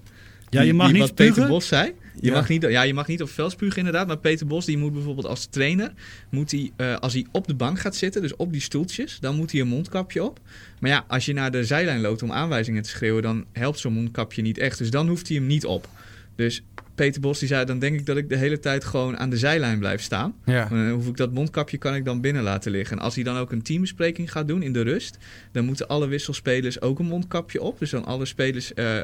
[0.50, 1.92] Ja, je mag niet wat Peter Bos zei.
[2.20, 4.06] Je, mag niet, ja, je mag niet op veld spugen inderdaad.
[4.06, 5.92] Maar Peter Bos die moet bijvoorbeeld als trainer...
[6.30, 9.18] Moet hij, uh, als hij op de bank gaat zitten, dus op die stoeltjes...
[9.20, 10.40] dan moet hij een mondkapje op.
[10.80, 13.22] Maar ja, als je naar de zijlijn loopt om aanwijzingen te schreeuwen...
[13.22, 14.78] dan helpt zo'n mondkapje niet echt.
[14.78, 15.88] Dus dan hoeft hij hem niet op.
[16.36, 16.62] Dus
[16.96, 19.36] Peter Bos die zei, dan denk ik dat ik de hele tijd gewoon aan de
[19.36, 20.34] zijlijn blijf staan.
[20.44, 20.64] Ja.
[20.68, 22.96] Dan hoef ik dat mondkapje kan ik dan binnen laten liggen.
[22.96, 25.18] En als hij dan ook een teambespreking gaat doen in de rust,
[25.52, 27.78] dan moeten alle wisselspelers ook een mondkapje op.
[27.78, 29.02] Dus dan alle spelers uh, uh,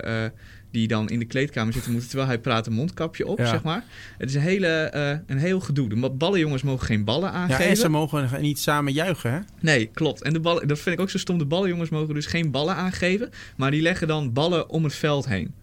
[0.70, 3.84] die dan in de kleedkamer zitten, moeten terwijl hij praat een mondkapje op, zeg maar.
[4.18, 4.90] Het is een, hele,
[5.26, 5.88] een heel gedoe.
[5.88, 7.64] De ballenjongens mogen geen ballen aangeven.
[7.64, 9.38] Ja, en ze mogen niet samen juichen, hè?
[9.60, 10.22] Nee, klopt.
[10.22, 11.38] En de ballen, dat vind ik ook zo stom.
[11.38, 15.28] De ballenjongens mogen dus geen ballen aangeven, maar die leggen dan ballen om het veld
[15.28, 15.54] heen.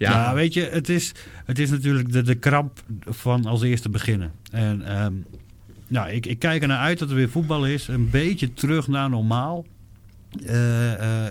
[0.00, 0.10] Ja.
[0.10, 1.12] ja, weet je, het is,
[1.44, 4.32] het is natuurlijk de, de kramp van als eerste beginnen.
[4.50, 5.24] En um,
[5.88, 7.88] nou, ik, ik kijk er naar uit dat er weer voetbal is.
[7.88, 9.66] Een beetje terug naar normaal.
[10.46, 11.26] Uh, uh,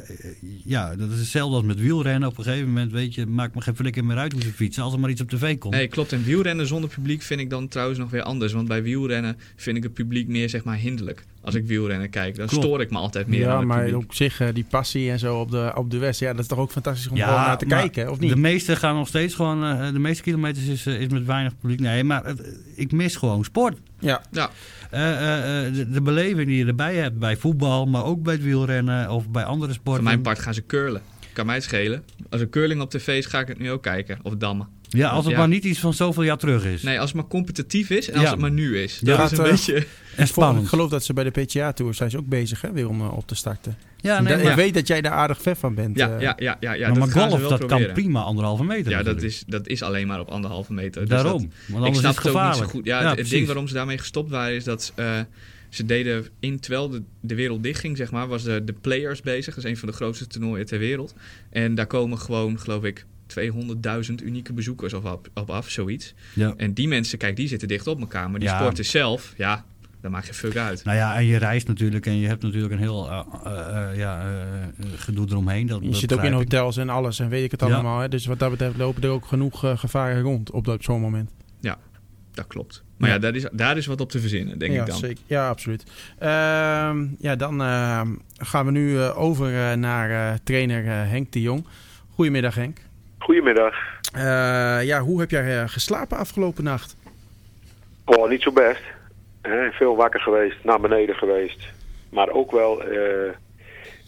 [0.63, 2.29] ja, dat is hetzelfde als met wielrennen.
[2.29, 4.83] Op een gegeven moment, weet je, maakt me geen flikker meer uit hoe ze fietsen.
[4.83, 5.73] Als er maar iets op tv komt.
[5.73, 6.11] Nee, klopt.
[6.11, 8.53] En wielrennen zonder publiek vind ik dan trouwens nog weer anders.
[8.53, 11.25] Want bij wielrennen vind ik het publiek meer, zeg maar, hinderlijk.
[11.41, 14.41] Als ik wielrennen kijk, dan stoor ik me altijd meer ja, aan maar op zich,
[14.41, 16.19] uh, die passie en zo op de, op de West.
[16.19, 18.29] Ja, dat is toch ook fantastisch om gewoon naar te kijken, of niet?
[18.29, 19.93] De meeste gaan nog steeds gewoon...
[19.93, 21.79] de meeste kilometers is, is met weinig publiek.
[21.79, 22.33] Nee, maar
[22.75, 23.77] ik mis gewoon sport.
[23.99, 24.21] Ja.
[24.31, 24.49] ja.
[24.93, 28.43] Uh, uh, de, de, beleving die je erbij hebt bij voetbal, maar ook bij het
[28.43, 30.03] wielrennen of bij andere sporten.
[30.03, 31.01] Voor mijn part gaan ze curlen.
[31.33, 32.03] Kan mij schelen.
[32.29, 34.19] Als er curling op tv is, ga ik het nu ook kijken.
[34.23, 34.67] Of dammen.
[34.89, 36.81] Ja, als het maar niet iets van zoveel jaar terug is.
[36.81, 38.99] Nee, als het maar competitief is en als het maar nu is.
[38.99, 39.85] Dat ja, is een beetje...
[40.15, 40.63] En spannend.
[40.63, 43.01] Ik geloof dat ze bij de PGA Tour zijn ze ook bezig hè, weer om
[43.01, 43.77] op te starten.
[43.97, 45.97] Ja, nee, Ik weet dat jij daar aardig ver van bent.
[45.97, 48.91] Ja, ja, ja, ja, ja maar, maar golf, dat kan prima anderhalve meter.
[48.91, 51.01] Ja, dat is, dat is alleen maar op anderhalve meter.
[51.01, 52.85] Dus Daarom, want anders ik snap is het, het ook niet zo goed.
[52.85, 54.93] Ja, het, ding waarom ze daarmee gestopt waren is dat...
[54.95, 55.19] Uh,
[55.69, 59.55] ze deden in terwijl de, de wereld dichtging, zeg maar, was de, de Players bezig.
[59.55, 61.13] Dat is een van de grootste toernooien ter wereld.
[61.49, 63.05] En daar komen gewoon, geloof ik,
[63.37, 66.13] 200.000 unieke bezoekers op, op af, zoiets.
[66.33, 66.53] Ja.
[66.57, 68.29] En die mensen, kijk, die zitten dicht op elkaar.
[68.29, 68.59] Maar die ja.
[68.59, 69.65] sporten zelf, ja,
[70.01, 70.83] daar maak je fuck uit.
[70.83, 74.41] Nou ja, en je reist natuurlijk en je hebt natuurlijk een heel uh, uh, ja,
[74.95, 75.67] gedoe eromheen.
[75.67, 77.99] Dat, je zit ook in hotels en alles en weet ik het allemaal.
[77.99, 78.09] Hè?
[78.09, 81.31] Dus wat dat betreft lopen er ook genoeg gevaren rond op, op zo'n moment.
[81.59, 81.77] Ja,
[82.33, 82.83] dat klopt.
[82.97, 84.97] Maar ja, daar, is, daar is wat op te verzinnen, denk ik dan.
[84.97, 85.23] Zeker.
[85.27, 85.83] Ja, absoluut.
[86.17, 91.65] Ehm, ja, dan ehm, gaan we nu over naar trainer Henk de Jong.
[92.09, 92.79] Goedemiddag Henk.
[93.29, 93.75] Goedemiddag.
[94.83, 96.95] ja, hoe heb jij geslapen afgelopen nacht?
[98.05, 98.81] Oh, niet zo best
[99.71, 101.67] veel wakker geweest, naar beneden geweest.
[102.09, 103.31] Maar ook wel uh,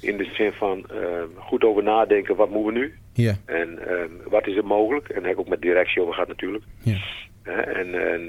[0.01, 0.99] in de zin van uh,
[1.37, 2.93] goed over nadenken, wat moeten we nu?
[3.13, 3.33] Ja.
[3.45, 5.09] En uh, wat is er mogelijk?
[5.09, 6.63] En daar heb ik ook met directie over gehad natuurlijk.
[6.83, 6.97] Ja.
[7.43, 8.25] en, en,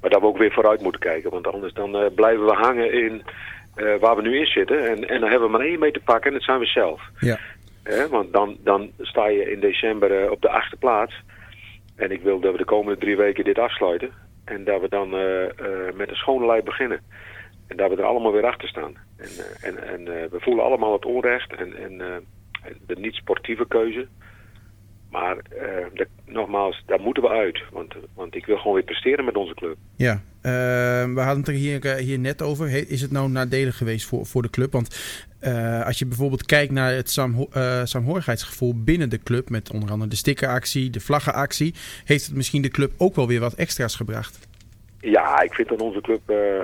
[0.00, 1.30] maar dat we ook weer vooruit moeten kijken.
[1.30, 3.22] Want anders dan blijven we hangen in
[4.00, 4.88] waar we nu in zitten.
[4.88, 7.02] En, en dan hebben we maar één mee te pakken en dat zijn we zelf.
[7.18, 7.38] Ja.
[8.10, 11.22] Want dan, dan sta je in december op de achtste plaats.
[11.96, 14.10] En ik wil dat we de komende drie weken dit afsluiten.
[14.44, 15.48] En dat we dan uh, uh,
[15.94, 17.00] met een schone lei beginnen.
[17.66, 18.94] En dat we er allemaal weer achter staan.
[19.16, 19.28] En,
[19.60, 22.24] en, en we voelen allemaal het onrecht en, en
[22.86, 24.08] de niet-sportieve keuze.
[25.10, 25.36] Maar
[26.24, 27.62] nogmaals, daar moeten we uit.
[27.72, 29.76] Want, want ik wil gewoon weer presteren met onze club.
[29.96, 32.90] Ja, we hadden het er hier, hier net over.
[32.90, 34.72] Is het nou nadelig geweest voor, voor de club?
[34.72, 34.88] Want
[35.44, 40.10] uh, als je bijvoorbeeld kijkt naar het uh, saamhorigheidsgevoel binnen de club, met onder andere
[40.10, 41.74] de stickeractie, de vlaggenactie,
[42.04, 44.48] heeft het misschien de club ook wel weer wat extra's gebracht?
[45.00, 46.60] Ja, ik vind dat onze club uh,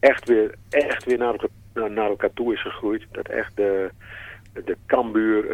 [0.00, 3.06] echt weer, echt weer naar, elkaar, naar elkaar toe is gegroeid.
[3.12, 3.90] Dat echt de,
[4.52, 5.44] de Cambuur,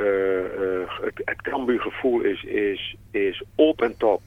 [1.02, 4.22] het, het Cambuurgevoel is, is, is op en top.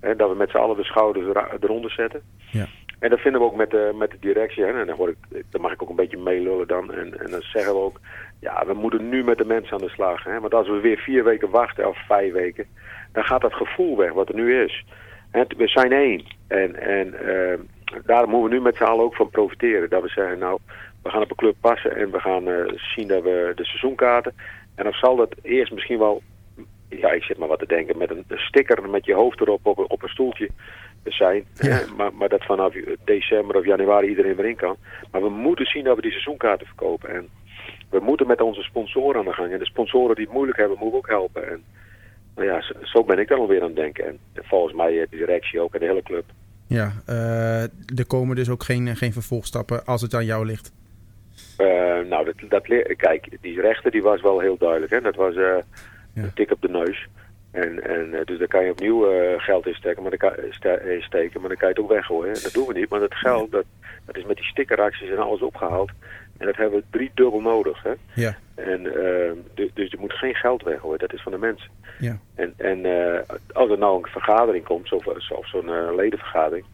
[0.00, 1.26] Hè, dat we met z'n allen de schouders
[1.60, 2.22] eronder zetten.
[2.50, 2.66] Ja.
[2.98, 4.64] En dat vinden we ook met de, met de directie.
[4.64, 4.80] Hè.
[4.80, 6.92] En dan, hoor ik, dan mag ik ook een beetje meelullen dan.
[6.92, 8.00] En, en dan zeggen we ook,
[8.40, 10.24] ja, we moeten nu met de mensen aan de slag.
[10.24, 10.40] Hè.
[10.40, 12.66] Want als we weer vier weken wachten, of vijf weken,
[13.12, 14.84] dan gaat dat gevoel weg wat er nu is.
[15.30, 16.24] En we zijn één.
[16.48, 17.58] En, en uh,
[18.04, 19.90] daar moeten we nu met z'n allen ook van profiteren.
[19.90, 20.58] Dat we zeggen, nou,
[21.02, 24.34] we gaan op een club passen en we gaan uh, zien dat we de seizoenkaarten...
[24.78, 26.22] En dan zal dat eerst misschien wel,
[26.88, 29.66] ja, ik zit maar wat te denken, met een, een sticker met je hoofd erop
[29.66, 30.48] op, op een stoeltje
[31.12, 31.44] zijn.
[31.96, 34.76] Maar, maar dat vanaf december of januari iedereen weer in kan.
[35.10, 37.14] Maar we moeten zien dat we die seizoenkaarten verkopen.
[37.14, 37.28] En
[37.90, 39.52] we moeten met onze sponsoren aan de gang.
[39.52, 41.48] En de sponsoren die het moeilijk hebben, moeten we ook helpen.
[41.48, 41.62] En
[42.36, 44.06] nou ja, zo, ben ik dan alweer aan het denken.
[44.06, 46.24] En volgens mij de directie ook en de hele club.
[46.66, 47.62] Ja, uh,
[47.98, 50.72] er komen dus ook geen, geen vervolgstappen als het aan jou ligt.
[51.58, 51.66] Uh,
[52.08, 52.62] nou, dat, dat,
[52.96, 54.92] kijk, die rechter die was wel heel duidelijk.
[54.92, 55.00] Hè?
[55.00, 55.56] Dat was uh,
[56.14, 57.08] een tik op de neus.
[57.62, 60.32] En, en, eh, dus daar kan je opnieuw uh, geld in steken, maar dan kan,
[61.00, 62.42] steken, maar dan kan je het ook weggooien.
[62.42, 63.64] Dat doen we niet, maar dat geld, dat,
[64.06, 65.90] dat is met die stickeracties en alles opgehaald.
[66.38, 67.82] En dat hebben we drie dubbel nodig.
[67.82, 67.92] Hè?
[68.14, 68.36] Ja.
[68.54, 71.70] En, uh, dus, dus je moet geen geld weggooien, dat is van de mensen.
[71.98, 72.18] Ja.
[72.34, 73.18] En, en uh,
[73.52, 76.64] als er nou een vergadering komt, of, of zo'n ledenvergadering,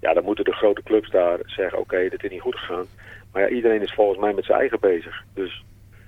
[0.00, 2.86] ja, dan moeten de grote clubs daar zeggen, oké, okay, dit is niet goed gegaan.
[3.32, 5.24] Maar ja, iedereen is volgens mij met zijn eigen bezig.
[5.34, 5.64] Dus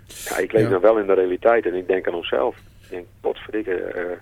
[0.07, 0.69] ja, ik leef ja.
[0.69, 2.57] dan wel in de realiteit en ik denk aan onszelf.
[2.87, 4.17] Ik denk, potverdikke, uh,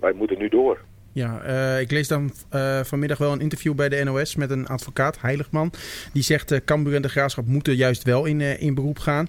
[0.00, 0.78] wij moeten nu door.
[1.18, 4.66] Ja, uh, ik lees dan uh, vanmiddag wel een interview bij de NOS met een
[4.66, 5.70] advocaat, Heiligman.
[6.12, 9.28] Die zegt uh, Cambuur en de Graafschap moeten juist wel in, in beroep gaan.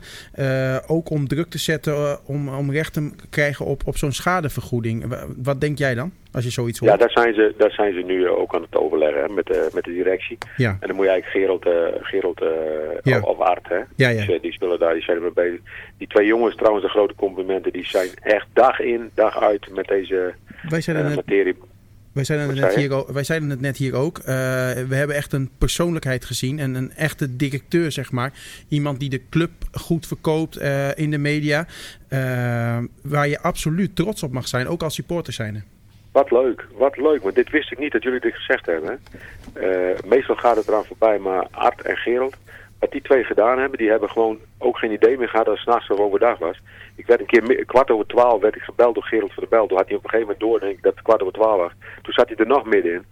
[0.87, 5.05] ook om druk te zetten, om, om recht te krijgen op, op zo'n schadevergoeding.
[5.43, 6.91] wat denk jij dan, als je zoiets hoort?
[6.91, 9.69] Ja, daar zijn ze, daar zijn ze nu ook aan het overleggen hè, met, de,
[9.73, 10.37] met de directie.
[10.57, 10.77] Ja.
[10.79, 11.65] En dan moet je eigenlijk Gerald,
[12.05, 12.41] Gerald
[13.03, 13.19] ja.
[13.19, 13.79] of Art, hè?
[13.95, 14.25] Ja, ja.
[14.25, 15.59] Die, die spullen daar, die zijn er bezig.
[15.97, 19.87] Die twee jongens trouwens, de grote complimenten, die zijn echt dag in, dag uit met
[19.87, 20.33] deze
[20.69, 21.55] Wij zijn materie.
[22.11, 24.17] Wij zeiden, het net hier, wij zeiden het net hier ook.
[24.17, 26.59] Uh, we hebben echt een persoonlijkheid gezien.
[26.59, 28.33] En een echte directeur, zeg maar.
[28.67, 31.65] Iemand die de club goed verkoopt uh, in de media.
[32.09, 35.63] Uh, waar je absoluut trots op mag zijn, ook als supporter zijn.
[36.11, 37.23] Wat leuk, wat leuk.
[37.23, 38.99] Want dit wist ik niet dat jullie dit gezegd hebben.
[40.05, 42.35] meestal gaat het eraan voorbij, maar Art en Gerald...
[42.79, 45.67] Wat die twee gedaan hebben, die hebben gewoon ook geen idee meer gehad als het
[45.67, 46.61] s'nachts of overdag was.
[46.95, 49.67] Ik werd een keer kwart over twaalf werd ik gebeld door Gerald van der Bel.
[49.67, 51.57] Toen had hij op een gegeven moment door denk ik, dat het kwart over twaalf
[51.57, 51.71] was.
[52.01, 53.05] Toen zat hij er nog middenin.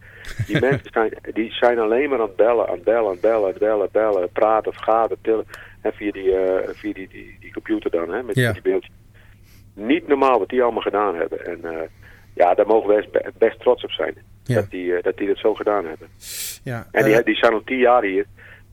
[0.45, 3.21] Die mensen zijn, die zijn alleen maar aan het bellen, aan het bellen, aan het
[3.21, 5.45] bellen, aan het bellen, bellen, praten, vergaderen, tillen.
[5.81, 8.51] En via die, uh, via die, die, die, computer dan, hè, met, ja.
[8.51, 8.93] die beeldjes.
[9.73, 11.45] Niet normaal wat die allemaal gedaan hebben.
[11.45, 11.79] En uh,
[12.33, 14.15] ja, daar mogen we best, best trots op zijn.
[14.43, 14.55] Ja.
[14.55, 16.07] Dat, die, uh, dat die dat zo gedaan hebben.
[16.63, 18.25] Ja, en die, die zijn al tien jaar hier.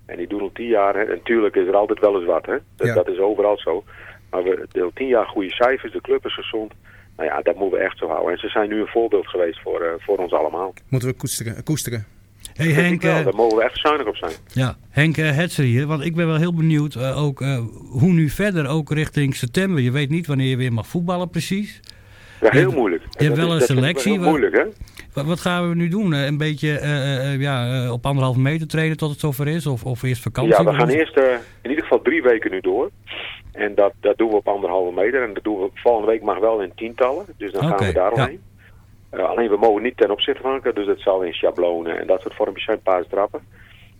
[0.06, 0.94] En die doen al tien jaar.
[0.94, 1.00] Hè.
[1.00, 2.46] En natuurlijk is er altijd wel eens wat.
[2.46, 2.56] Hè.
[2.76, 2.94] Dat, ja.
[2.94, 3.84] dat is overal zo.
[4.30, 6.72] Maar we deel tien jaar goede cijfers, de club is gezond.
[7.16, 8.32] Nou ja, dat moeten we echt zo houden.
[8.32, 10.74] En ze zijn nu een voorbeeld geweest voor, uh, voor ons allemaal.
[10.88, 11.62] Moeten we koesteren.
[11.62, 12.06] koesteren.
[12.54, 14.32] Hey, Henk, daar mogen we echt zuinig op zijn.
[14.52, 17.38] Ja, Henk Hetzer hier, want ik ben wel heel benieuwd ook
[17.90, 19.82] hoe nu verder, ook richting september.
[19.82, 21.80] Je weet niet wanneer je weer mag voetballen precies.
[22.40, 23.02] Ja, heel moeilijk.
[23.18, 24.12] Je hebt wel een selectie.
[24.12, 24.64] Heel moeilijk, hè?
[25.14, 26.12] Wat, gaan we nu doen?
[26.12, 26.68] Een beetje
[27.38, 29.66] ja, op anderhalve meter trainen tot het zover is?
[29.66, 30.52] Of, of eerst vakantie?
[30.52, 31.16] Ja, we gaan eerst
[31.62, 32.90] in ieder geval drie weken nu door.
[33.52, 35.22] En dat, dat doen we op anderhalve meter.
[35.22, 37.24] En dat doen we volgende week mag wel in tientallen.
[37.36, 38.42] Dus dan gaan we daar omheen.
[39.10, 39.18] Ja.
[39.18, 40.74] Uh, alleen we mogen niet ten opzichte van elkaar.
[40.74, 43.40] Dus dat zal in schablonen en dat soort vormpjes zijn, paastrappen.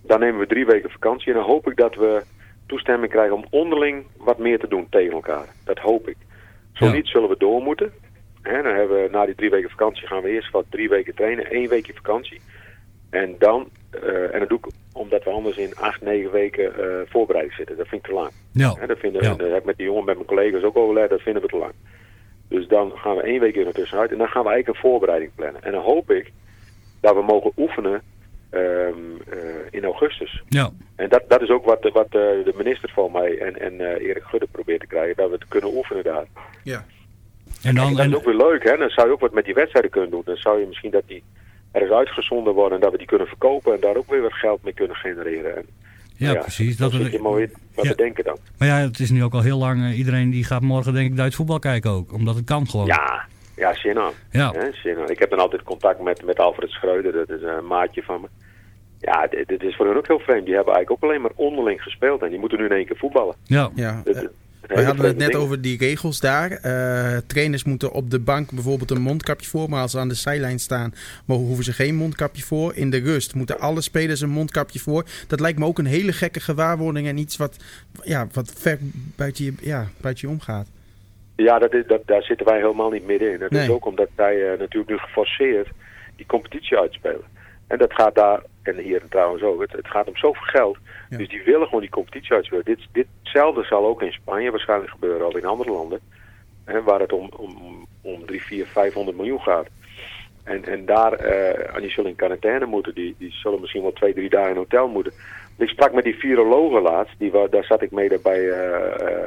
[0.03, 1.33] Dan nemen we drie weken vakantie.
[1.33, 2.23] En dan hoop ik dat we
[2.67, 5.47] toestemming krijgen om onderling wat meer te doen tegen elkaar.
[5.65, 6.17] Dat hoop ik.
[6.73, 7.93] Zo niet zullen we door moeten.
[8.45, 11.15] He, dan hebben we na die drie weken vakantie gaan we eerst wat drie weken
[11.15, 11.51] trainen.
[11.51, 12.41] één weekje vakantie.
[13.11, 13.69] En dan,
[14.03, 17.77] uh, en dat doe ik omdat we anders in acht, negen weken uh, voorbereiding zitten.
[17.77, 18.31] Dat vind ik te lang.
[18.53, 18.87] Ja.
[18.87, 19.35] Dat, vinden, ja.
[19.35, 21.57] dat heb ik met die jongen, met mijn collega's ook overlegd, dat vinden we te
[21.57, 21.73] lang.
[22.49, 25.31] Dus dan gaan we één week er tussenuit en dan gaan we eigenlijk een voorbereiding
[25.35, 25.63] plannen.
[25.63, 26.33] En dan hoop ik
[27.01, 28.03] dat we mogen oefenen
[28.51, 30.43] um, uh, in augustus.
[30.49, 30.71] Ja.
[30.97, 34.23] En dat, dat is ook wat, wat uh, de minister van mij en, en Erik
[34.23, 36.27] Gudde probeert te krijgen, dat we het kunnen oefenen daar.
[36.63, 36.85] Ja.
[37.65, 38.77] En, dan, en dat is ook weer leuk, hè?
[38.77, 40.23] Dan zou je ook wat met die wedstrijden kunnen doen.
[40.25, 41.23] Dan zou je misschien dat die
[41.73, 44.63] ergens uitgezonden worden en dat we die kunnen verkopen en daar ook weer wat geld
[44.63, 45.57] mee kunnen genereren.
[45.57, 45.67] En,
[46.17, 46.77] ja, ja, precies.
[46.77, 47.91] Dat is mooi wat ja.
[47.91, 48.39] we denken dan.
[48.59, 51.11] Maar ja, het is nu ook al heel lang, uh, iedereen die gaat morgen denk
[51.11, 52.87] ik Duits voetbal kijken ook, omdat het kan gewoon.
[52.87, 53.25] Ja,
[53.57, 54.11] ja, Shinna.
[54.31, 54.53] Ja.
[54.53, 58.21] Hè, Ik heb dan altijd contact met, met Alfred Schreuder, dat is een maatje van
[58.21, 58.29] me.
[58.99, 60.45] Ja, dit, dit is voor hen ook heel vreemd.
[60.45, 62.97] Die hebben eigenlijk ook alleen maar onderling gespeeld en die moeten nu in één keer
[62.97, 63.35] voetballen.
[63.45, 63.71] Ja.
[63.75, 64.01] ja.
[64.05, 64.29] Dat,
[64.67, 65.43] we hadden het net ding.
[65.43, 66.51] over die regels daar.
[66.51, 69.69] Uh, trainers moeten op de bank bijvoorbeeld een mondkapje voor.
[69.69, 70.95] Maar als ze aan de zijlijn staan,
[71.27, 72.77] hoeven ze geen mondkapje voor.
[72.77, 75.05] In de rust moeten alle spelers een mondkapje voor.
[75.29, 77.07] Dat lijkt me ook een hele gekke gewaarwording.
[77.07, 77.57] En iets wat,
[78.03, 78.79] ja, wat ver
[79.17, 80.67] buiten je, ja, buiten je omgaat.
[81.37, 83.39] Ja, dat is, dat, daar zitten wij helemaal niet middenin.
[83.39, 83.63] Dat nee.
[83.63, 85.69] is ook omdat wij uh, natuurlijk nu geforceerd
[86.17, 87.25] die competitie uitspelen.
[87.67, 90.79] En dat gaat daar, en hier trouwens ook, het, het gaat om zoveel geld.
[91.11, 91.17] Ja.
[91.17, 92.65] Dus die willen gewoon die competitie uitspelen.
[92.65, 96.01] Dit, ditzelfde zal ook in Spanje waarschijnlijk gebeuren, al in andere landen.
[96.65, 99.67] Hè, waar het om, om, om 3, 4, 500 miljoen gaat.
[100.45, 102.95] En, en daar, uh, die zullen in quarantaine moeten.
[102.95, 105.13] Die, die zullen misschien wel twee, drie dagen in hotel moeten.
[105.57, 107.15] Ik sprak met die virologen laatst.
[107.19, 108.57] Die, daar zat ik mee bij uh,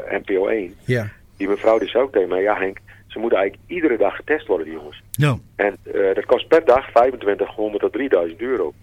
[0.09, 0.75] uh, NPO 1.
[0.85, 1.07] Ja.
[1.37, 4.47] Die mevrouw die zei ook tegen mij, ja Henk, ze moeten eigenlijk iedere dag getest
[4.47, 5.03] worden, die jongens.
[5.11, 5.37] Ja.
[5.55, 5.77] En
[6.13, 8.73] dat kost per dag 2500 tot 3000 euro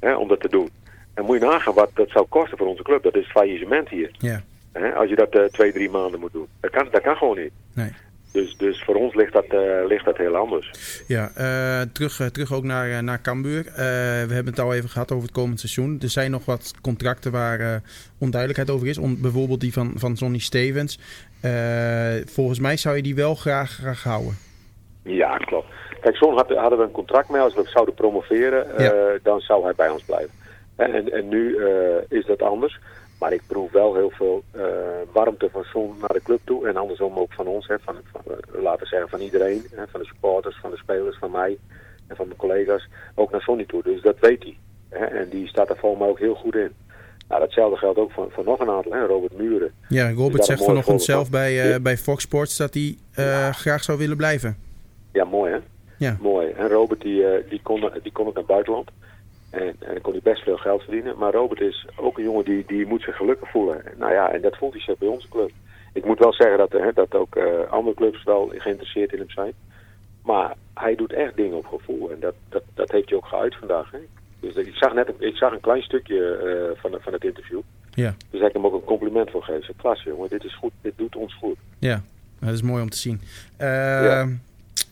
[0.00, 0.70] hè, om dat te doen.
[1.14, 3.02] En moet je nagaan wat dat zou kosten voor onze club.
[3.02, 4.10] Dat is faillissement hier.
[4.18, 4.42] Ja.
[4.72, 6.46] Hè, als je dat uh, twee, drie maanden moet doen.
[6.60, 7.52] Dat kan, dat kan gewoon niet.
[7.74, 7.92] Nee.
[8.32, 10.70] Dus, dus voor ons ligt dat, uh, ligt dat heel anders.
[11.06, 13.64] Ja, uh, terug, uh, terug ook naar, naar Cambuur.
[13.74, 15.98] we hebben het al even gehad over het komend seizoen.
[16.02, 17.82] Er zijn nog wat contracten waar
[18.18, 18.98] onduidelijkheid over is.
[18.98, 20.98] Om, bijvoorbeeld die van, van Sonny Stevens.
[22.26, 24.36] volgens mij zou je die wel graag, graag houden.
[25.02, 25.79] Ja, klopt.
[26.00, 27.40] Kijk, Son had, hadden we een contract mee.
[27.40, 29.18] Als we zouden promoveren, ja.
[29.22, 30.30] dan zou hij bij ons blijven.
[30.76, 31.58] En, en nu
[32.08, 32.78] is dat anders.
[33.20, 34.62] Maar ik proef wel heel veel uh,
[35.12, 36.68] warmte van Son naar de club toe.
[36.68, 37.66] En andersom ook van ons.
[37.66, 38.22] Hè, van, van,
[38.62, 39.66] laten we zeggen van iedereen.
[39.74, 41.58] Hè, van de supporters, van de spelers, van mij.
[42.06, 42.88] En van mijn collega's.
[43.14, 43.82] Ook naar Sonny toe.
[43.82, 44.56] Dus dat weet hij.
[44.88, 46.72] Hè, en die staat er volgens mij ook heel goed in.
[47.28, 48.92] Nou, datzelfde geldt ook voor, voor nog een aantal.
[48.92, 49.72] Hè, Robert Muren.
[49.88, 53.52] Ja, Robert zegt vanochtend zelf bij, uh, bij Fox Sports dat hij ja.
[53.52, 54.56] graag zou willen blijven.
[55.12, 55.58] Ja, mooi hè.
[56.00, 56.16] Ja.
[56.20, 56.48] Mooi.
[56.48, 58.90] En Robert die, die, kon, die kon ook naar het buitenland.
[59.50, 61.18] En, en dan kon hij best veel geld verdienen.
[61.18, 63.82] Maar Robert is ook een jongen die, die moet zich gelukkig voelen.
[63.98, 65.50] Nou ja, en dat voelt hij zich bij onze club.
[65.92, 69.30] Ik moet wel zeggen dat, hè, dat ook uh, andere clubs wel geïnteresseerd in hem
[69.30, 69.52] zijn.
[70.22, 72.10] Maar hij doet echt dingen op gevoel.
[72.10, 73.90] En dat, dat, dat heeft hij ook geuit vandaag.
[73.90, 73.98] Hè.
[74.40, 77.60] Dus ik zag net ik zag een klein stukje uh, van, van het interview.
[77.94, 78.14] Ja.
[78.30, 79.76] Dus ik hem ook een compliment voor geven.
[79.76, 80.72] Klasse jongen, dit is goed.
[80.80, 81.56] Dit doet ons goed.
[81.78, 82.02] Ja,
[82.40, 83.20] dat is mooi om te zien.
[83.58, 83.66] Uh,
[84.04, 84.28] ja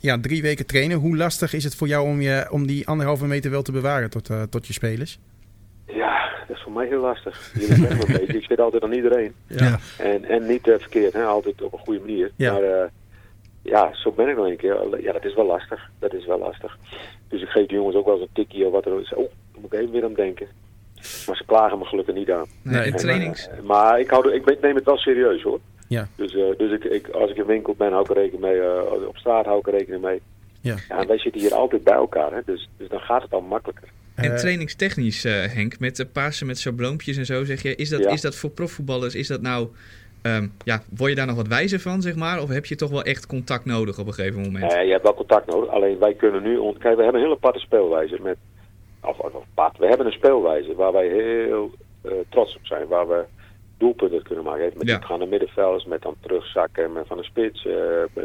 [0.09, 0.99] ja, drie weken trainen.
[0.99, 4.11] Hoe lastig is het voor jou om, je, om die anderhalve meter wel te bewaren
[4.11, 5.19] tot, uh, tot je spelers?
[5.87, 7.53] Ja, dat is voor mij heel lastig.
[7.55, 8.39] een beetje.
[8.39, 9.35] Ik zit altijd aan iedereen.
[9.47, 9.79] Ja.
[9.99, 11.25] En, en niet uh, verkeerd, hè?
[11.25, 12.31] altijd op een goede manier.
[12.37, 12.53] Ja.
[12.53, 12.85] Maar uh,
[13.63, 15.01] ja, zo ben ik nog een keer.
[15.01, 15.91] Ja, dat is wel lastig.
[15.99, 16.79] Dat is wel lastig.
[17.29, 19.15] Dus ik geef de jongens ook wel eens een tikje of wat er is.
[19.15, 20.47] Oh, daar moet ik even weer aan denken.
[21.27, 22.47] Maar ze klagen me gelukkig niet aan.
[22.63, 23.49] Nee, en, trainings.
[23.49, 25.61] Maar, maar ik, hou, ik neem het wel serieus hoor.
[25.89, 26.09] Ja.
[26.17, 28.57] Dus, uh, dus ik, ik, als ik in winkel ben, hou ik er rekening mee.
[28.57, 30.21] Uh, op straat hou ik er rekening mee.
[30.61, 30.77] Ja.
[30.89, 30.99] ja.
[30.99, 32.41] En wij zitten hier altijd bij elkaar, hè?
[32.45, 33.89] Dus, dus dan gaat het al makkelijker.
[34.15, 38.01] En trainingstechnisch, uh, Henk, met de Pasen met schabloompjes en zo, zeg je, is dat,
[38.01, 38.11] ja.
[38.11, 39.69] is dat voor profvoetballers, is dat nou,
[40.23, 42.43] um, ja, word je daar nog wat wijzer van, zeg maar?
[42.43, 44.75] Of heb je toch wel echt contact nodig op een gegeven moment?
[44.75, 47.35] Nee, je hebt wel contact nodig, alleen wij kunnen nu, kijk, we hebben een hele
[47.35, 48.37] aparte speelwijze met,
[49.03, 49.33] of, of
[49.79, 51.71] we hebben een speelwijze waar wij heel
[52.03, 53.25] uh, trots op zijn, waar we
[53.79, 54.73] doelpunten kunnen maken.
[54.77, 55.01] Met ja.
[55.01, 57.75] gaan middenvelders, met dan terugzakken met van de spits, uh,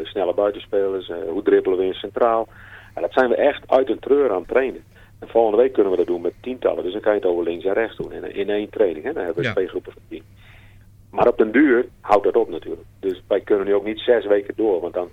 [0.02, 2.48] snelle buitenspelers, uh, hoe dribbelen we in centraal.
[2.94, 4.84] En dat zijn we echt uit een treur aan het trainen.
[5.18, 6.82] En volgende week kunnen we dat doen met tientallen.
[6.82, 9.04] Dus dan kan je het over links en rechts doen in, in één training.
[9.04, 9.12] Hè?
[9.12, 10.22] Dan hebben we twee groepen van tien.
[11.10, 12.82] Maar op den duur houdt dat op natuurlijk.
[13.00, 15.08] Dus wij kunnen nu ook niet zes weken door, want dan,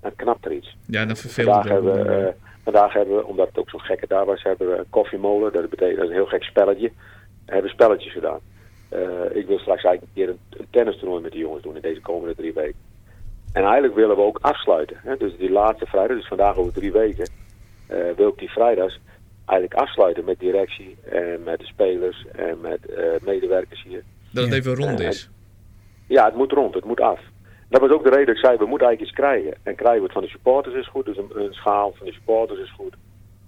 [0.00, 0.76] dan knapt er iets.
[0.86, 2.28] Ja, dan verveelt het hebben we, uh,
[2.62, 5.52] Vandaag hebben we, omdat het ook zo'n gekke daar was, hebben we een koffiemolen.
[5.52, 6.92] Dat betekent dat is een heel gek spelletje.
[7.46, 8.40] We hebben spelletjes gedaan.
[8.92, 11.80] Uh, ik wil straks eigenlijk een keer een, een tennistoernooi met die jongens doen in
[11.80, 12.80] deze komende drie weken.
[13.52, 14.96] En eigenlijk willen we ook afsluiten.
[15.02, 15.16] Hè?
[15.16, 17.30] Dus die laatste vrijdag, dus vandaag over drie weken,
[17.90, 19.00] uh, wil ik die vrijdags
[19.46, 24.02] eigenlijk afsluiten met directie en met de spelers en met uh, medewerkers hier.
[24.30, 25.30] Dat het even rond is.
[26.06, 27.20] ja, het moet rond, het moet af.
[27.68, 29.54] Dat was ook de reden dat ik zei, we moeten eigenlijk iets krijgen.
[29.62, 32.12] En krijgen we het van de supporters is goed, dus een, een schaal van de
[32.12, 32.94] supporters is goed.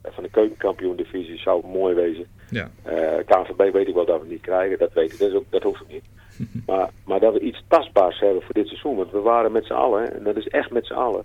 [0.03, 2.27] En van de keukenkampioen divisie zou mooi wezen.
[2.51, 2.71] Ja.
[2.87, 2.93] Uh,
[3.27, 5.45] KNVB weet ik wel dat we het niet krijgen, dat weet ik, dat, is ook,
[5.49, 6.05] dat hoeft ook niet.
[6.67, 8.97] maar, maar dat we iets tastbaars hebben voor dit seizoen.
[8.97, 11.25] Want we waren met z'n allen, en dat is echt met z'n allen,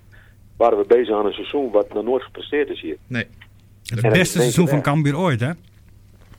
[0.58, 2.98] waren we bezig aan een seizoen wat nog nooit gepresteerd is hier.
[3.08, 3.28] Nee.
[3.84, 5.48] Het en beste seizoen van Cambuur ooit, hè?
[5.48, 5.56] Ja,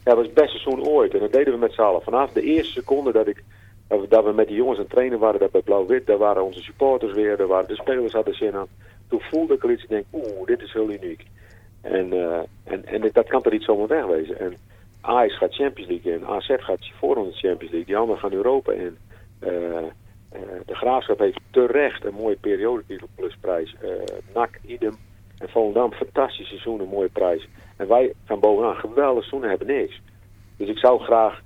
[0.03, 1.15] dat was het beste seizoen ooit.
[1.15, 2.03] En dat deden we met z'n allen.
[2.03, 3.43] Vanaf de eerste seconde dat, ik,
[3.89, 6.19] dat, we, dat we met die jongens aan het trainen waren, dat bij Blauw-Wit, daar
[6.19, 8.67] waren onze supporters weer, daar waren de spelers hadden zin aan.
[9.09, 11.27] Toen voelde ik al iets en denk, oeh, dit is heel uniek.
[11.81, 14.39] En, uh, en, en dat kan er niet zomaar wegwezen.
[14.39, 14.57] En
[15.01, 18.97] Ajax gaat Champions League in, AZ gaat voorronde Champions League, die anderen gaan Europa in.
[19.41, 23.77] Uh, uh, de Graafschap heeft terecht een mooie periodetitel plusprijs.
[24.35, 24.97] NAC, idem.
[25.39, 27.49] En Volendam, fantastisch seizoen, een mooie prijs.
[27.77, 30.01] En wij van bovenaan, geweldig seizoen, hebben niks.
[30.57, 31.41] Dus ik zou graag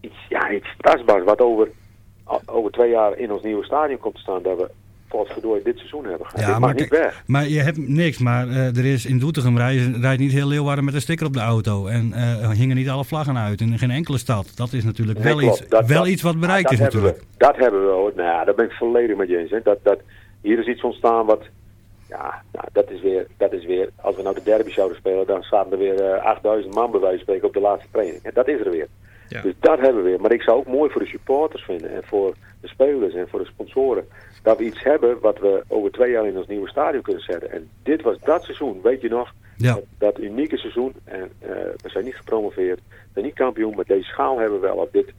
[0.00, 1.70] iets, ja, iets tastbaars, wat over,
[2.46, 4.70] over twee jaar in ons nieuwe stadion komt te staan, dat we
[5.16, 6.46] potverdorie dit seizoen hebben gehad.
[6.46, 7.22] Ja, maar, niet weg.
[7.26, 10.84] maar je hebt niks, maar uh, er is in Doetinchem rijdt, rijdt niet heel Leeuwarden
[10.84, 11.86] met een sticker op de auto.
[11.86, 14.52] En uh, hingen niet alle vlaggen uit in geen enkele stad.
[14.56, 17.16] Dat is natuurlijk nee, wel, iets, dat, wel dat, iets wat bereikt is natuurlijk.
[17.16, 18.12] We, dat hebben we hoor.
[18.16, 19.50] Nou ja, daar ben ik volledig met je eens.
[19.50, 19.60] Hè.
[19.62, 19.98] Dat, dat,
[20.40, 21.42] hier is iets ontstaan wat...
[22.08, 23.90] Ja, nou, dat, is weer, dat is weer...
[23.96, 27.00] Als we nou de derby zouden spelen, dan staan er weer uh, 8000 man bij
[27.00, 28.22] wijze van spreken op de laatste training.
[28.22, 28.88] En dat is er weer.
[29.28, 29.42] Ja.
[29.42, 30.20] Dus dat hebben we weer.
[30.20, 31.90] Maar ik zou ook mooi voor de supporters vinden.
[31.90, 34.06] En voor de spelers en voor de sponsoren
[34.42, 37.50] dat we iets hebben wat we over twee jaar in ons nieuwe stadion kunnen zetten.
[37.50, 39.34] En dit was dat seizoen, weet je nog?
[39.56, 39.74] Ja.
[39.74, 40.92] Dat, dat, unieke seizoen.
[41.04, 41.48] En uh,
[41.82, 44.76] we zijn niet gepromoveerd, we zijn niet kampioen, maar deze schaal hebben we wel.
[44.76, 45.12] Op dit,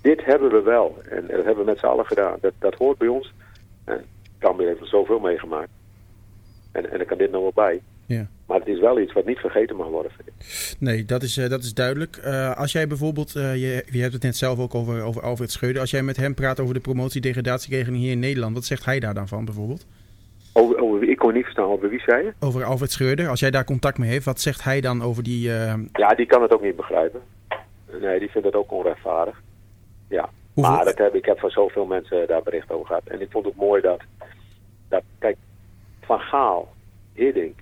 [0.00, 0.98] dit hebben we wel.
[1.08, 2.38] En dat hebben we met z'n allen gedaan.
[2.40, 3.32] Dat, dat hoort bij ons.
[3.84, 4.04] En
[4.38, 5.70] Cambuur heeft er zoveel meegemaakt.
[6.72, 7.80] En, en er kan dit nog wel bij.
[8.06, 8.26] Ja.
[8.46, 10.12] Maar het is wel iets wat niet vergeten mag worden.
[10.78, 12.20] Nee, dat is, uh, dat is duidelijk.
[12.24, 15.50] Uh, als jij bijvoorbeeld, uh, je, je hebt het net zelf ook over, over Alfred
[15.50, 15.80] Schreuder.
[15.80, 19.14] Als jij met hem praat over de promotie-degradatieregeling hier in Nederland, wat zegt hij daar
[19.14, 19.86] dan van bijvoorbeeld?
[20.52, 22.32] Over, over, ik kon niet verstaan, over wie zei je?
[22.40, 23.28] Over Alfred Schreuder.
[23.28, 25.42] Als jij daar contact mee heeft, wat zegt hij dan over die...
[25.92, 27.20] Ja, die kan het ook niet begrijpen.
[28.00, 29.42] Nee, die vindt het ook onrechtvaardig.
[30.08, 30.74] Ja, Hoeveel...
[30.74, 33.02] maar dat heb, ik heb van zoveel mensen daar bericht over gehad.
[33.04, 34.00] En ik vond het mooi dat,
[34.88, 35.36] dat kijk,
[36.00, 36.68] Van Gaal,
[37.14, 37.58] Hiddink,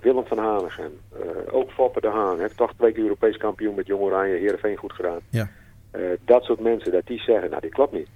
[0.00, 3.86] Willem van Hanegem, uh, ook Foppe de Haan, heeft toch twee keer Europees kampioen met
[3.86, 5.20] Jong Oranje, Heerenveen goed gedaan.
[5.28, 5.48] Ja.
[5.96, 8.08] Uh, dat soort mensen, dat die zeggen, nou dit klopt niet.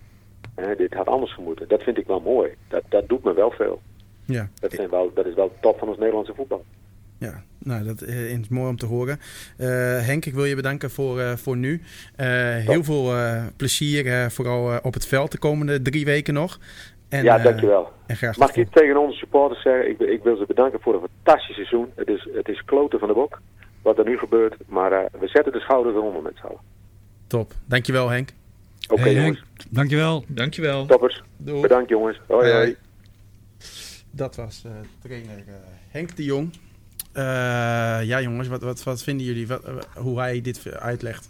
[0.76, 1.68] dit had anders gemoeten.
[1.68, 2.54] Dat vind ik wel mooi.
[2.68, 3.80] Dat, dat doet me wel veel.
[4.24, 4.48] Ja.
[4.60, 6.64] Dat, zijn wel, dat is wel top van ons Nederlandse voetbal.
[7.18, 9.18] Ja, nou, dat is mooi om te horen.
[9.58, 9.66] Uh,
[10.06, 11.82] Henk, ik wil je bedanken voor, uh, voor nu.
[12.16, 13.12] Uh, heel veel
[13.56, 16.58] plezier, vooral op het veld de komende drie weken nog.
[17.11, 17.92] En, ja, dankjewel.
[18.07, 21.09] En graag Mag ik tegen onze supporters zeggen, ik, ik, wil ze bedanken voor een
[21.23, 21.92] fantastisch seizoen.
[21.94, 23.40] Het is, het is kloten van de bok,
[23.83, 24.55] wat er nu gebeurt.
[24.66, 26.61] Maar we zetten de schouders eronder met z'n allen.
[27.27, 28.31] Top, dankjewel Henk.
[28.88, 29.38] Oké okay, hey, jongens.
[29.38, 30.25] Henk, dankjewel.
[30.27, 30.87] Dankjewel.
[30.87, 31.23] Toppers.
[31.37, 31.61] Doei.
[31.61, 32.20] Bedankt jongens.
[32.27, 32.53] Hoi hoi.
[32.53, 32.77] hoi.
[34.11, 34.64] Dat was
[35.03, 35.44] trainer
[35.88, 36.53] Henk de Jong.
[37.14, 37.23] Uh,
[38.03, 39.46] ja, jongens, wat, wat, wat vinden jullie?
[39.46, 41.29] Wat, uh, hoe hij dit uitlegt?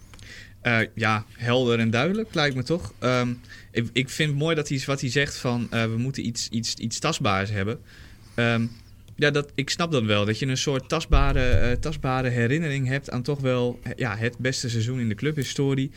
[0.62, 2.92] Uh, ja, helder en duidelijk lijkt me toch.
[3.00, 6.48] Um, ik, ik vind het mooi dat hij, wat hij zegt van we moeten iets,
[6.48, 7.80] iets, iets tastbaars hebben.
[8.34, 8.70] Um,
[9.16, 10.24] ja, dat, ik snap dat wel.
[10.24, 15.00] Dat je een soort tastbare, tastbare herinnering hebt aan toch wel ja, het beste seizoen
[15.00, 15.90] in de clubhistorie.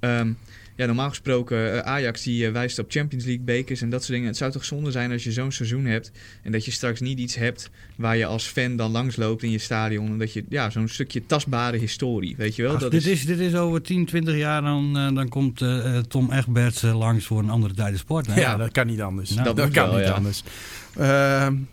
[0.00, 0.38] Um,
[0.80, 4.12] ja, normaal gesproken, uh, Ajax die uh, wijst op Champions League bekers en dat soort
[4.12, 4.26] dingen.
[4.28, 6.10] Het zou toch zonde zijn als je zo'n seizoen hebt
[6.42, 9.50] en dat je straks niet iets hebt waar je als fan dan langs loopt in
[9.50, 10.06] je stadion.
[10.06, 12.74] En dat je, ja, zo'n stukje tastbare historie, weet je wel.
[12.74, 13.10] Ach, dat dit, is...
[13.10, 15.64] Is, dit is over 10, 20 jaar, dan, uh, dan komt
[16.08, 18.26] Tom Egberts langs voor een andere tijden sport.
[18.26, 18.40] Hè?
[18.40, 19.30] Ja, dat kan niet anders.
[19.30, 20.12] Nou, dat, dat kan wel, niet ja.
[20.12, 20.42] anders.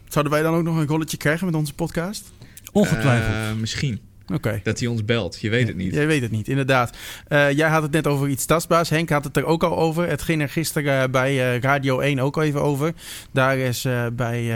[0.08, 2.32] zouden wij dan ook nog een golletje krijgen met onze podcast?
[2.72, 3.60] Ongetwijfeld.
[3.60, 4.00] misschien.
[4.34, 4.62] Okay.
[4.64, 5.42] Dat hij ons belt.
[5.42, 5.94] Je weet ja, het niet.
[5.94, 6.98] Jij weet het niet, inderdaad.
[7.30, 8.90] Uh, jij had het net over iets tastbaars.
[8.90, 10.10] Henk had het er ook al over.
[10.10, 12.94] Het ging er gisteren bij uh, Radio 1 ook al even over.
[13.32, 14.54] Daar is uh, bij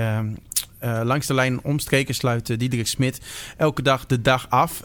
[1.03, 3.21] Langs de Lijn omstreken sluit Diederik Smit
[3.57, 4.83] elke dag de dag af.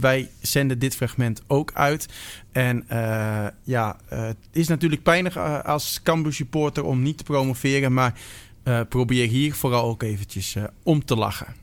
[0.00, 2.08] wij zenden dit fragment ook uit.
[2.52, 2.84] En
[3.62, 7.92] ja, het is natuurlijk pijnig als Cambuur supporter om niet te promoveren.
[7.92, 8.14] Maar
[8.88, 11.61] probeer hier vooral ook eventjes om te lachen.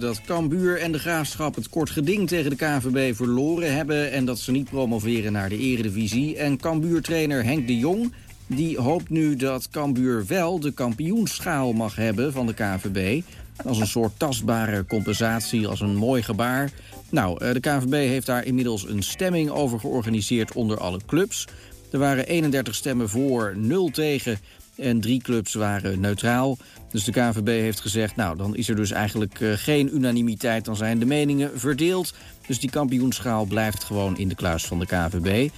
[0.00, 4.12] Dat Cambuur en de Graafschap het kort geding tegen de KVB verloren hebben...
[4.12, 6.36] en dat ze niet promoveren naar de eredivisie.
[6.36, 8.12] En Cambuur-trainer Henk de Jong
[8.46, 13.22] die hoopt nu dat Cambuur wel de kampioensschaal mag hebben van de KVB...
[13.64, 16.70] als een soort tastbare compensatie, als een mooi gebaar.
[17.10, 21.46] Nou, eh, de KVB heeft daar inmiddels een stemming over georganiseerd onder alle clubs.
[21.90, 24.38] Er waren 31 stemmen voor, 0 tegen
[24.76, 26.56] en drie clubs waren neutraal.
[26.94, 30.64] Dus de KVB heeft gezegd, nou, dan is er dus eigenlijk uh, geen unanimiteit.
[30.64, 32.14] Dan zijn de meningen verdeeld.
[32.46, 35.50] Dus die kampioenschaal blijft gewoon in de kluis van de KVB.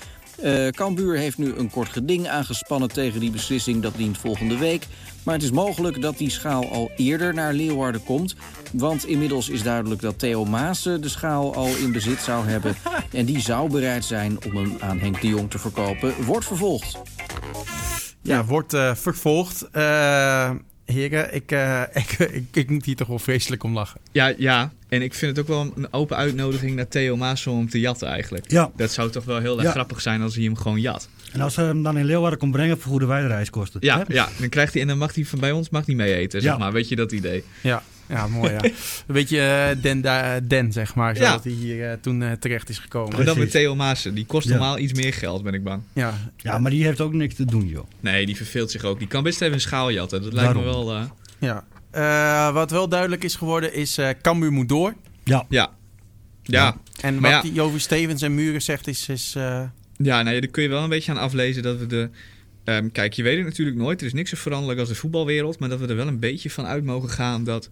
[0.44, 3.82] Uh, Cambuur heeft nu een kort geding aangespannen tegen die beslissing.
[3.82, 4.86] Dat dient volgende week.
[5.22, 8.34] Maar het is mogelijk dat die schaal al eerder naar Leeuwarden komt.
[8.72, 12.76] Want inmiddels is duidelijk dat Theo Maassen de schaal al in bezit zou hebben.
[13.12, 16.24] En die zou bereid zijn om hem aan Henk de Jong te verkopen.
[16.24, 16.98] Wordt vervolgd.
[18.22, 19.68] Ja, wordt uh, vervolgd.
[19.72, 20.50] Uh,
[20.86, 24.00] heren, ik, uh, ik, ik, ik, moet hier toch wel vreselijk om lachen.
[24.12, 27.68] Ja, ja, en ik vind het ook wel een open uitnodiging naar Theo Maas om
[27.68, 28.50] te jatten eigenlijk.
[28.50, 28.70] Ja.
[28.76, 31.08] Dat zou toch wel heel erg grappig zijn als hij hem gewoon jat.
[31.32, 33.80] En als ze hem dan in Leeuwarden komt brengen, vergoeden wij de reiskosten.
[33.82, 36.14] Ja, ja, dan krijgt hij en dan mag hij van bij ons mag niet mee
[36.14, 36.72] eten, zeg maar.
[36.72, 37.44] Weet je dat idee?
[37.62, 37.82] Ja.
[38.08, 38.62] Ja, mooi ja.
[38.64, 38.72] Een
[39.06, 40.02] beetje uh, Den,
[40.48, 41.50] Den, zeg maar, zodat ja.
[41.50, 43.18] hij hier uh, toen uh, terecht is gekomen.
[43.18, 44.14] En dan met Theo Maassen.
[44.14, 45.82] Die kost normaal iets meer geld, ben ik bang.
[45.92, 46.14] Ja.
[46.36, 47.86] ja, maar die heeft ook niks te doen, joh.
[48.00, 48.98] Nee, die verveelt zich ook.
[48.98, 50.22] Die kan best even een schaal jatten.
[50.22, 50.84] Dat lijkt Daarom.
[50.86, 51.64] me wel...
[51.92, 52.52] Ja.
[52.52, 54.94] wat wel duidelijk is geworden is Cambuur moet door.
[55.24, 55.46] Ja.
[55.48, 55.70] Ja.
[56.42, 56.76] Ja.
[57.00, 57.40] En maar wat ja.
[57.40, 59.08] die Jovi Stevens en Muren zegt is...
[59.08, 62.10] is Ja, nou ja, daar kun je wel een beetje aan aflezen dat we de...
[62.64, 64.00] Um, kijk, je weet het natuurlijk nooit.
[64.00, 65.58] Er is niks zo veranderlijk als de voetbalwereld.
[65.58, 67.68] Maar dat we er wel een beetje van uit mogen gaan dat...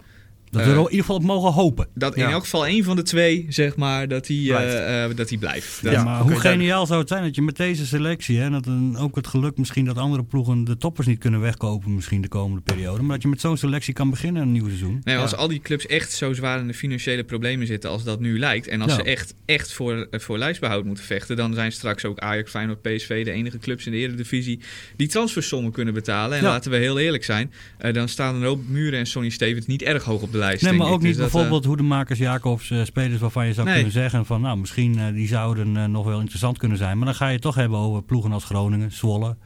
[0.55, 1.89] Dat we er in ieder geval op mogen hopen.
[1.95, 4.75] Dat in elk geval één van de twee, zeg maar, dat hij blijft.
[4.75, 5.79] Uh, uh, dat hij blijft.
[5.83, 8.39] Ja, dat, maar hoe geniaal zou het zijn dat je met deze selectie...
[8.39, 11.95] Hè, dat een, ook het geluk misschien dat andere ploegen de toppers niet kunnen wegkopen...
[11.95, 13.03] misschien de komende periode.
[13.03, 15.01] Maar dat je met zo'n selectie kan beginnen een nieuw seizoen.
[15.05, 18.21] Nee, als al die clubs echt zo zwaar in de financiële problemen zitten als dat
[18.21, 18.69] nu lijkt...
[18.69, 18.97] en als Ja.
[18.97, 21.37] ze echt, echt voor, voor lijstbehoud moeten vechten...
[21.37, 24.61] dan zijn straks ook Ajax, Feyenoord, PSV de enige clubs in de Eredivisie...
[24.97, 26.37] die transfersommen kunnen betalen.
[26.39, 26.51] En Ja.
[26.51, 27.53] laten we heel eerlijk zijn...
[27.79, 30.63] eh, dan staan er ook Muren en Sonny Stevens niet erg hoog op de lijst,
[30.63, 33.67] Nee, maar ook niet Dus dat, eh, bijvoorbeeld Hoedemakers, Jacobs, eh, spelers waarvan je zou
[33.67, 33.75] Nee.
[33.75, 36.97] kunnen zeggen van nou misschien eh, die zouden nog wel interessant kunnen zijn.
[36.97, 39.37] Maar dan ga je het toch hebben over ploegen als Groningen, Zwolle,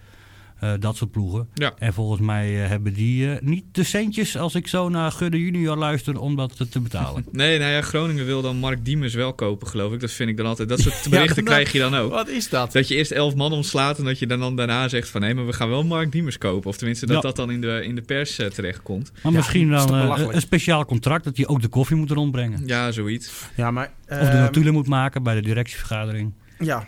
[0.61, 1.49] eh, dat soort ploegen.
[1.55, 1.73] Ja.
[1.79, 5.41] En volgens mij eh, hebben die eh, niet de centjes als ik zo naar Gudde
[5.41, 7.25] junior luister om dat te, betalen.
[7.33, 10.01] Nee, nou ja, Groningen wil dan Mark Diemers wel kopen, geloof ik.
[10.01, 10.69] Dat vind ik dan altijd.
[10.69, 12.11] Dat soort Ja, berichten dan- krijg je dan ook.
[12.11, 12.73] Wat is dat?
[12.73, 15.23] Dat je eerst elf man ontslaat en dat je dan, dan daarna zegt van...
[15.23, 16.71] hé, maar we gaan wel Mark Diemers kopen.
[16.71, 17.21] Of tenminste dat Ja.
[17.23, 19.13] dat dan in de, in de pers eh, terechtkomt.
[19.23, 22.63] Maar Ja, misschien dan een speciaal contract dat hij ook de koffie moet rondbrengen.
[22.67, 23.33] Ja, zoiets.
[23.57, 23.91] Ja, maar...
[24.09, 26.33] Of de ehm, notulen moet maken bij de directievergadering.
[26.59, 26.87] Ja,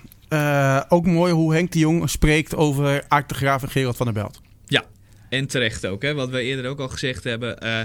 [0.89, 4.14] ook mooi hoe Henk de Jong spreekt over Aart de Graaf en Gerald van der
[4.14, 4.41] Belt.
[5.31, 6.14] En terecht ook, hè?
[6.14, 7.59] wat we eerder ook al gezegd hebben.
[7.59, 7.81] eh,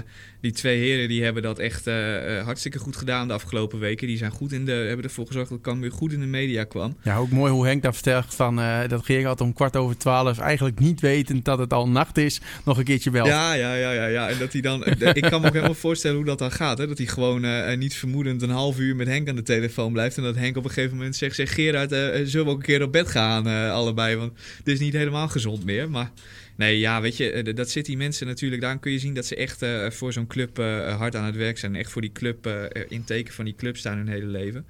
[0.46, 4.06] die twee heren die hebben dat echt eh, eh, hartstikke goed gedaan de afgelopen weken.
[4.06, 6.96] Die zijn goed in de, hebben ervoor gezorgd dat Cambuur goed in de media kwam.
[7.02, 10.38] Ja, ook mooi hoe Henk daar vertelt van, eh, dat Gerald om kwart over twaalf,
[10.38, 13.26] eigenlijk niet wetend dat het al nacht is, nog een keertje belt.
[13.26, 14.28] Ja, ja, ja, ja, ja.
[14.28, 14.84] En dat hij dan.
[15.12, 16.78] ik kan me ook helemaal voorstellen hoe dat dan gaat.
[16.78, 16.86] Hè?
[16.86, 20.16] Dat hij gewoon niet vermoedend een half uur met Henk aan de telefoon blijft.
[20.16, 22.82] En dat Henk op een gegeven moment zegt: zeg Gerard, zullen we ook een keer
[22.82, 24.16] op bed gaan, allebei?
[24.16, 24.32] Want
[24.64, 25.90] dit is niet helemaal gezond meer.
[25.90, 26.10] Maar
[26.56, 28.62] nee, ja, weet je, eh, dat zit die mensen natuurlijk.
[28.62, 31.36] Daar kun je zien dat ze echt eh, voor zo'n club eh, hard aan het
[31.36, 31.74] werk zijn.
[31.74, 34.66] En echt voor die club, eh, in teken van die club staan hun hele leven.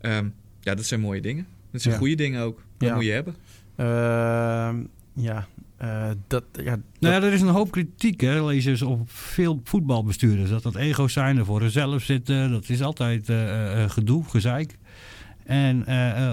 [0.00, 0.26] Ehm,
[0.60, 1.46] ja, dat zijn mooie dingen.
[1.72, 2.00] Dat zijn Ja.
[2.00, 2.62] goede dingen ook.
[2.78, 2.94] Dat Ja.
[2.94, 3.34] moet je hebben.
[3.76, 4.76] Ehm,
[5.24, 9.10] ja, eh, dat, ja, dat- Nou ja, er is een hoop kritiek, hè, eens op
[9.10, 10.50] veel voetbalbestuurders.
[10.50, 12.50] Dat dat ego's zijn, er voor zichzelf zitten.
[12.50, 14.76] Dat is altijd eh, eh, gedoe, gezeik.
[15.44, 15.86] En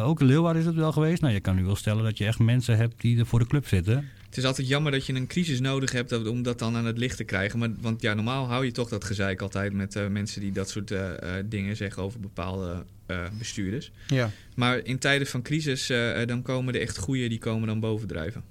[0.04, 1.22] ook in Leeuwarden is het wel geweest.
[1.22, 3.48] Nou, je kan nu wel stellen dat je echt mensen hebt die er voor de
[3.48, 4.08] club zitten.
[4.30, 6.86] Het is altijd jammer dat je een crisis nodig hebt dat- om dat dan aan
[6.86, 7.60] het licht te krijgen.
[7.60, 10.70] Maar, want ja, normaal hou je toch dat gezeik altijd met eh, mensen die dat
[10.70, 13.92] soort eh, eh, dingen zeggen over bepaalde eh, bestuurders.
[14.08, 14.30] ja.
[14.56, 15.88] Maar in tijden van crisis,
[16.26, 18.44] dan komen de echt goeie, die komen dan bovendrijven.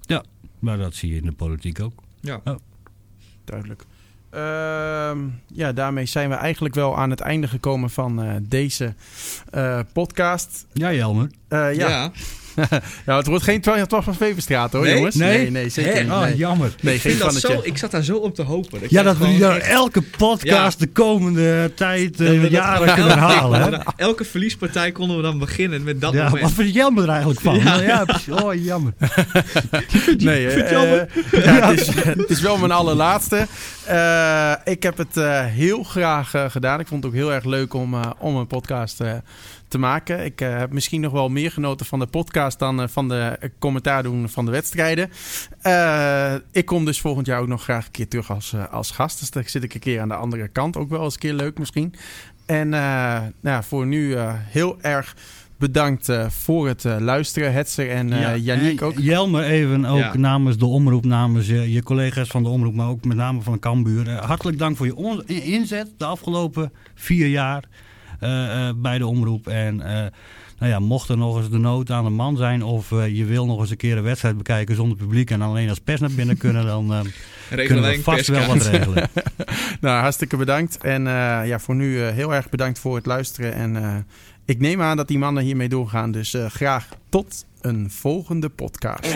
[0.58, 2.02] Maar dat zie je in de politiek ook.
[2.20, 2.42] Ja.
[3.44, 3.82] duidelijk.
[4.30, 8.94] Ehm, ja, daarmee zijn we eigenlijk wel aan het einde gekomen van eh, deze
[9.50, 10.66] eh, podcast.
[10.72, 11.30] Ja, Jelmer.
[11.48, 12.12] Eh, ja.
[13.06, 14.94] ja, het wordt geen 12 van Vevenstraat hoor, Nee?
[14.94, 15.14] jongens.
[15.14, 15.38] Nee?
[15.38, 16.12] nee, nee, zeker niet.
[16.12, 16.74] Oh, jammer.
[16.80, 18.70] Nee, ik, vind dat zo, ik zat daar zo op te hopen.
[18.80, 23.24] Dat Ja, jij dat we die elke podcast de komende tijd, eh, jaren kunnen elke-
[23.32, 23.62] halen.
[23.72, 23.78] Hè?
[23.96, 26.42] Elke verliespartij konden we dan beginnen met dat Ja, moment.
[26.42, 27.58] wat vind Jelmer er eigenlijk van?
[27.58, 27.80] Ja.
[27.80, 28.06] Ja,
[28.42, 28.92] oh, jammer.
[30.18, 31.08] Nee, eh, vind je jammer?
[31.32, 33.46] eh, ja, het, is, het is wel mijn allerlaatste.
[34.64, 35.14] Ik heb het
[35.46, 36.80] heel graag gedaan.
[36.80, 39.00] Ik vond het ook heel erg leuk om, om een podcast
[39.68, 40.24] te maken.
[40.24, 44.28] Ik heb misschien nog wel meer genoten van de podcast dan van de commentaar doen
[44.28, 45.10] van de wedstrijden.
[46.52, 49.18] ik kom dus volgend jaar ook nog graag een keer terug als, als gast.
[49.18, 50.76] Dus dan zit ik een keer aan de andere kant.
[50.76, 51.94] Ook wel eens een keer leuk misschien.
[52.46, 52.68] En
[53.40, 54.16] nou, voor nu
[54.50, 55.14] heel erg
[55.58, 57.52] bedankt uh, voor het uh, luisteren.
[57.52, 58.98] Hetzer en uh, ja, Yannick ook.
[58.98, 60.16] Jelmer even ook ja.
[60.16, 64.10] namens de omroep, namens je collega's van de omroep, maar ook met name van Cambuur.
[64.10, 67.64] hartelijk dank voor je inzet de afgelopen vier jaar
[68.76, 69.48] bij de omroep.
[69.48, 69.76] En
[70.58, 73.46] nou ja, mocht er nog eens de nood aan de man zijn of je wil
[73.46, 76.36] nog eens een keer een wedstrijd bekijken zonder publiek en alleen als pers naar binnen
[76.44, 77.06] kunnen, dan
[77.48, 79.10] kunnen we vast wel wat regelen.
[79.80, 80.78] nou, hartstikke bedankt.
[80.78, 81.02] En
[81.46, 84.06] ja, voor nu heel erg bedankt voor het luisteren en
[84.48, 86.10] ik neem aan dat die mannen hiermee doorgaan.
[86.10, 89.14] Dus uh, graag tot een volgende podcast.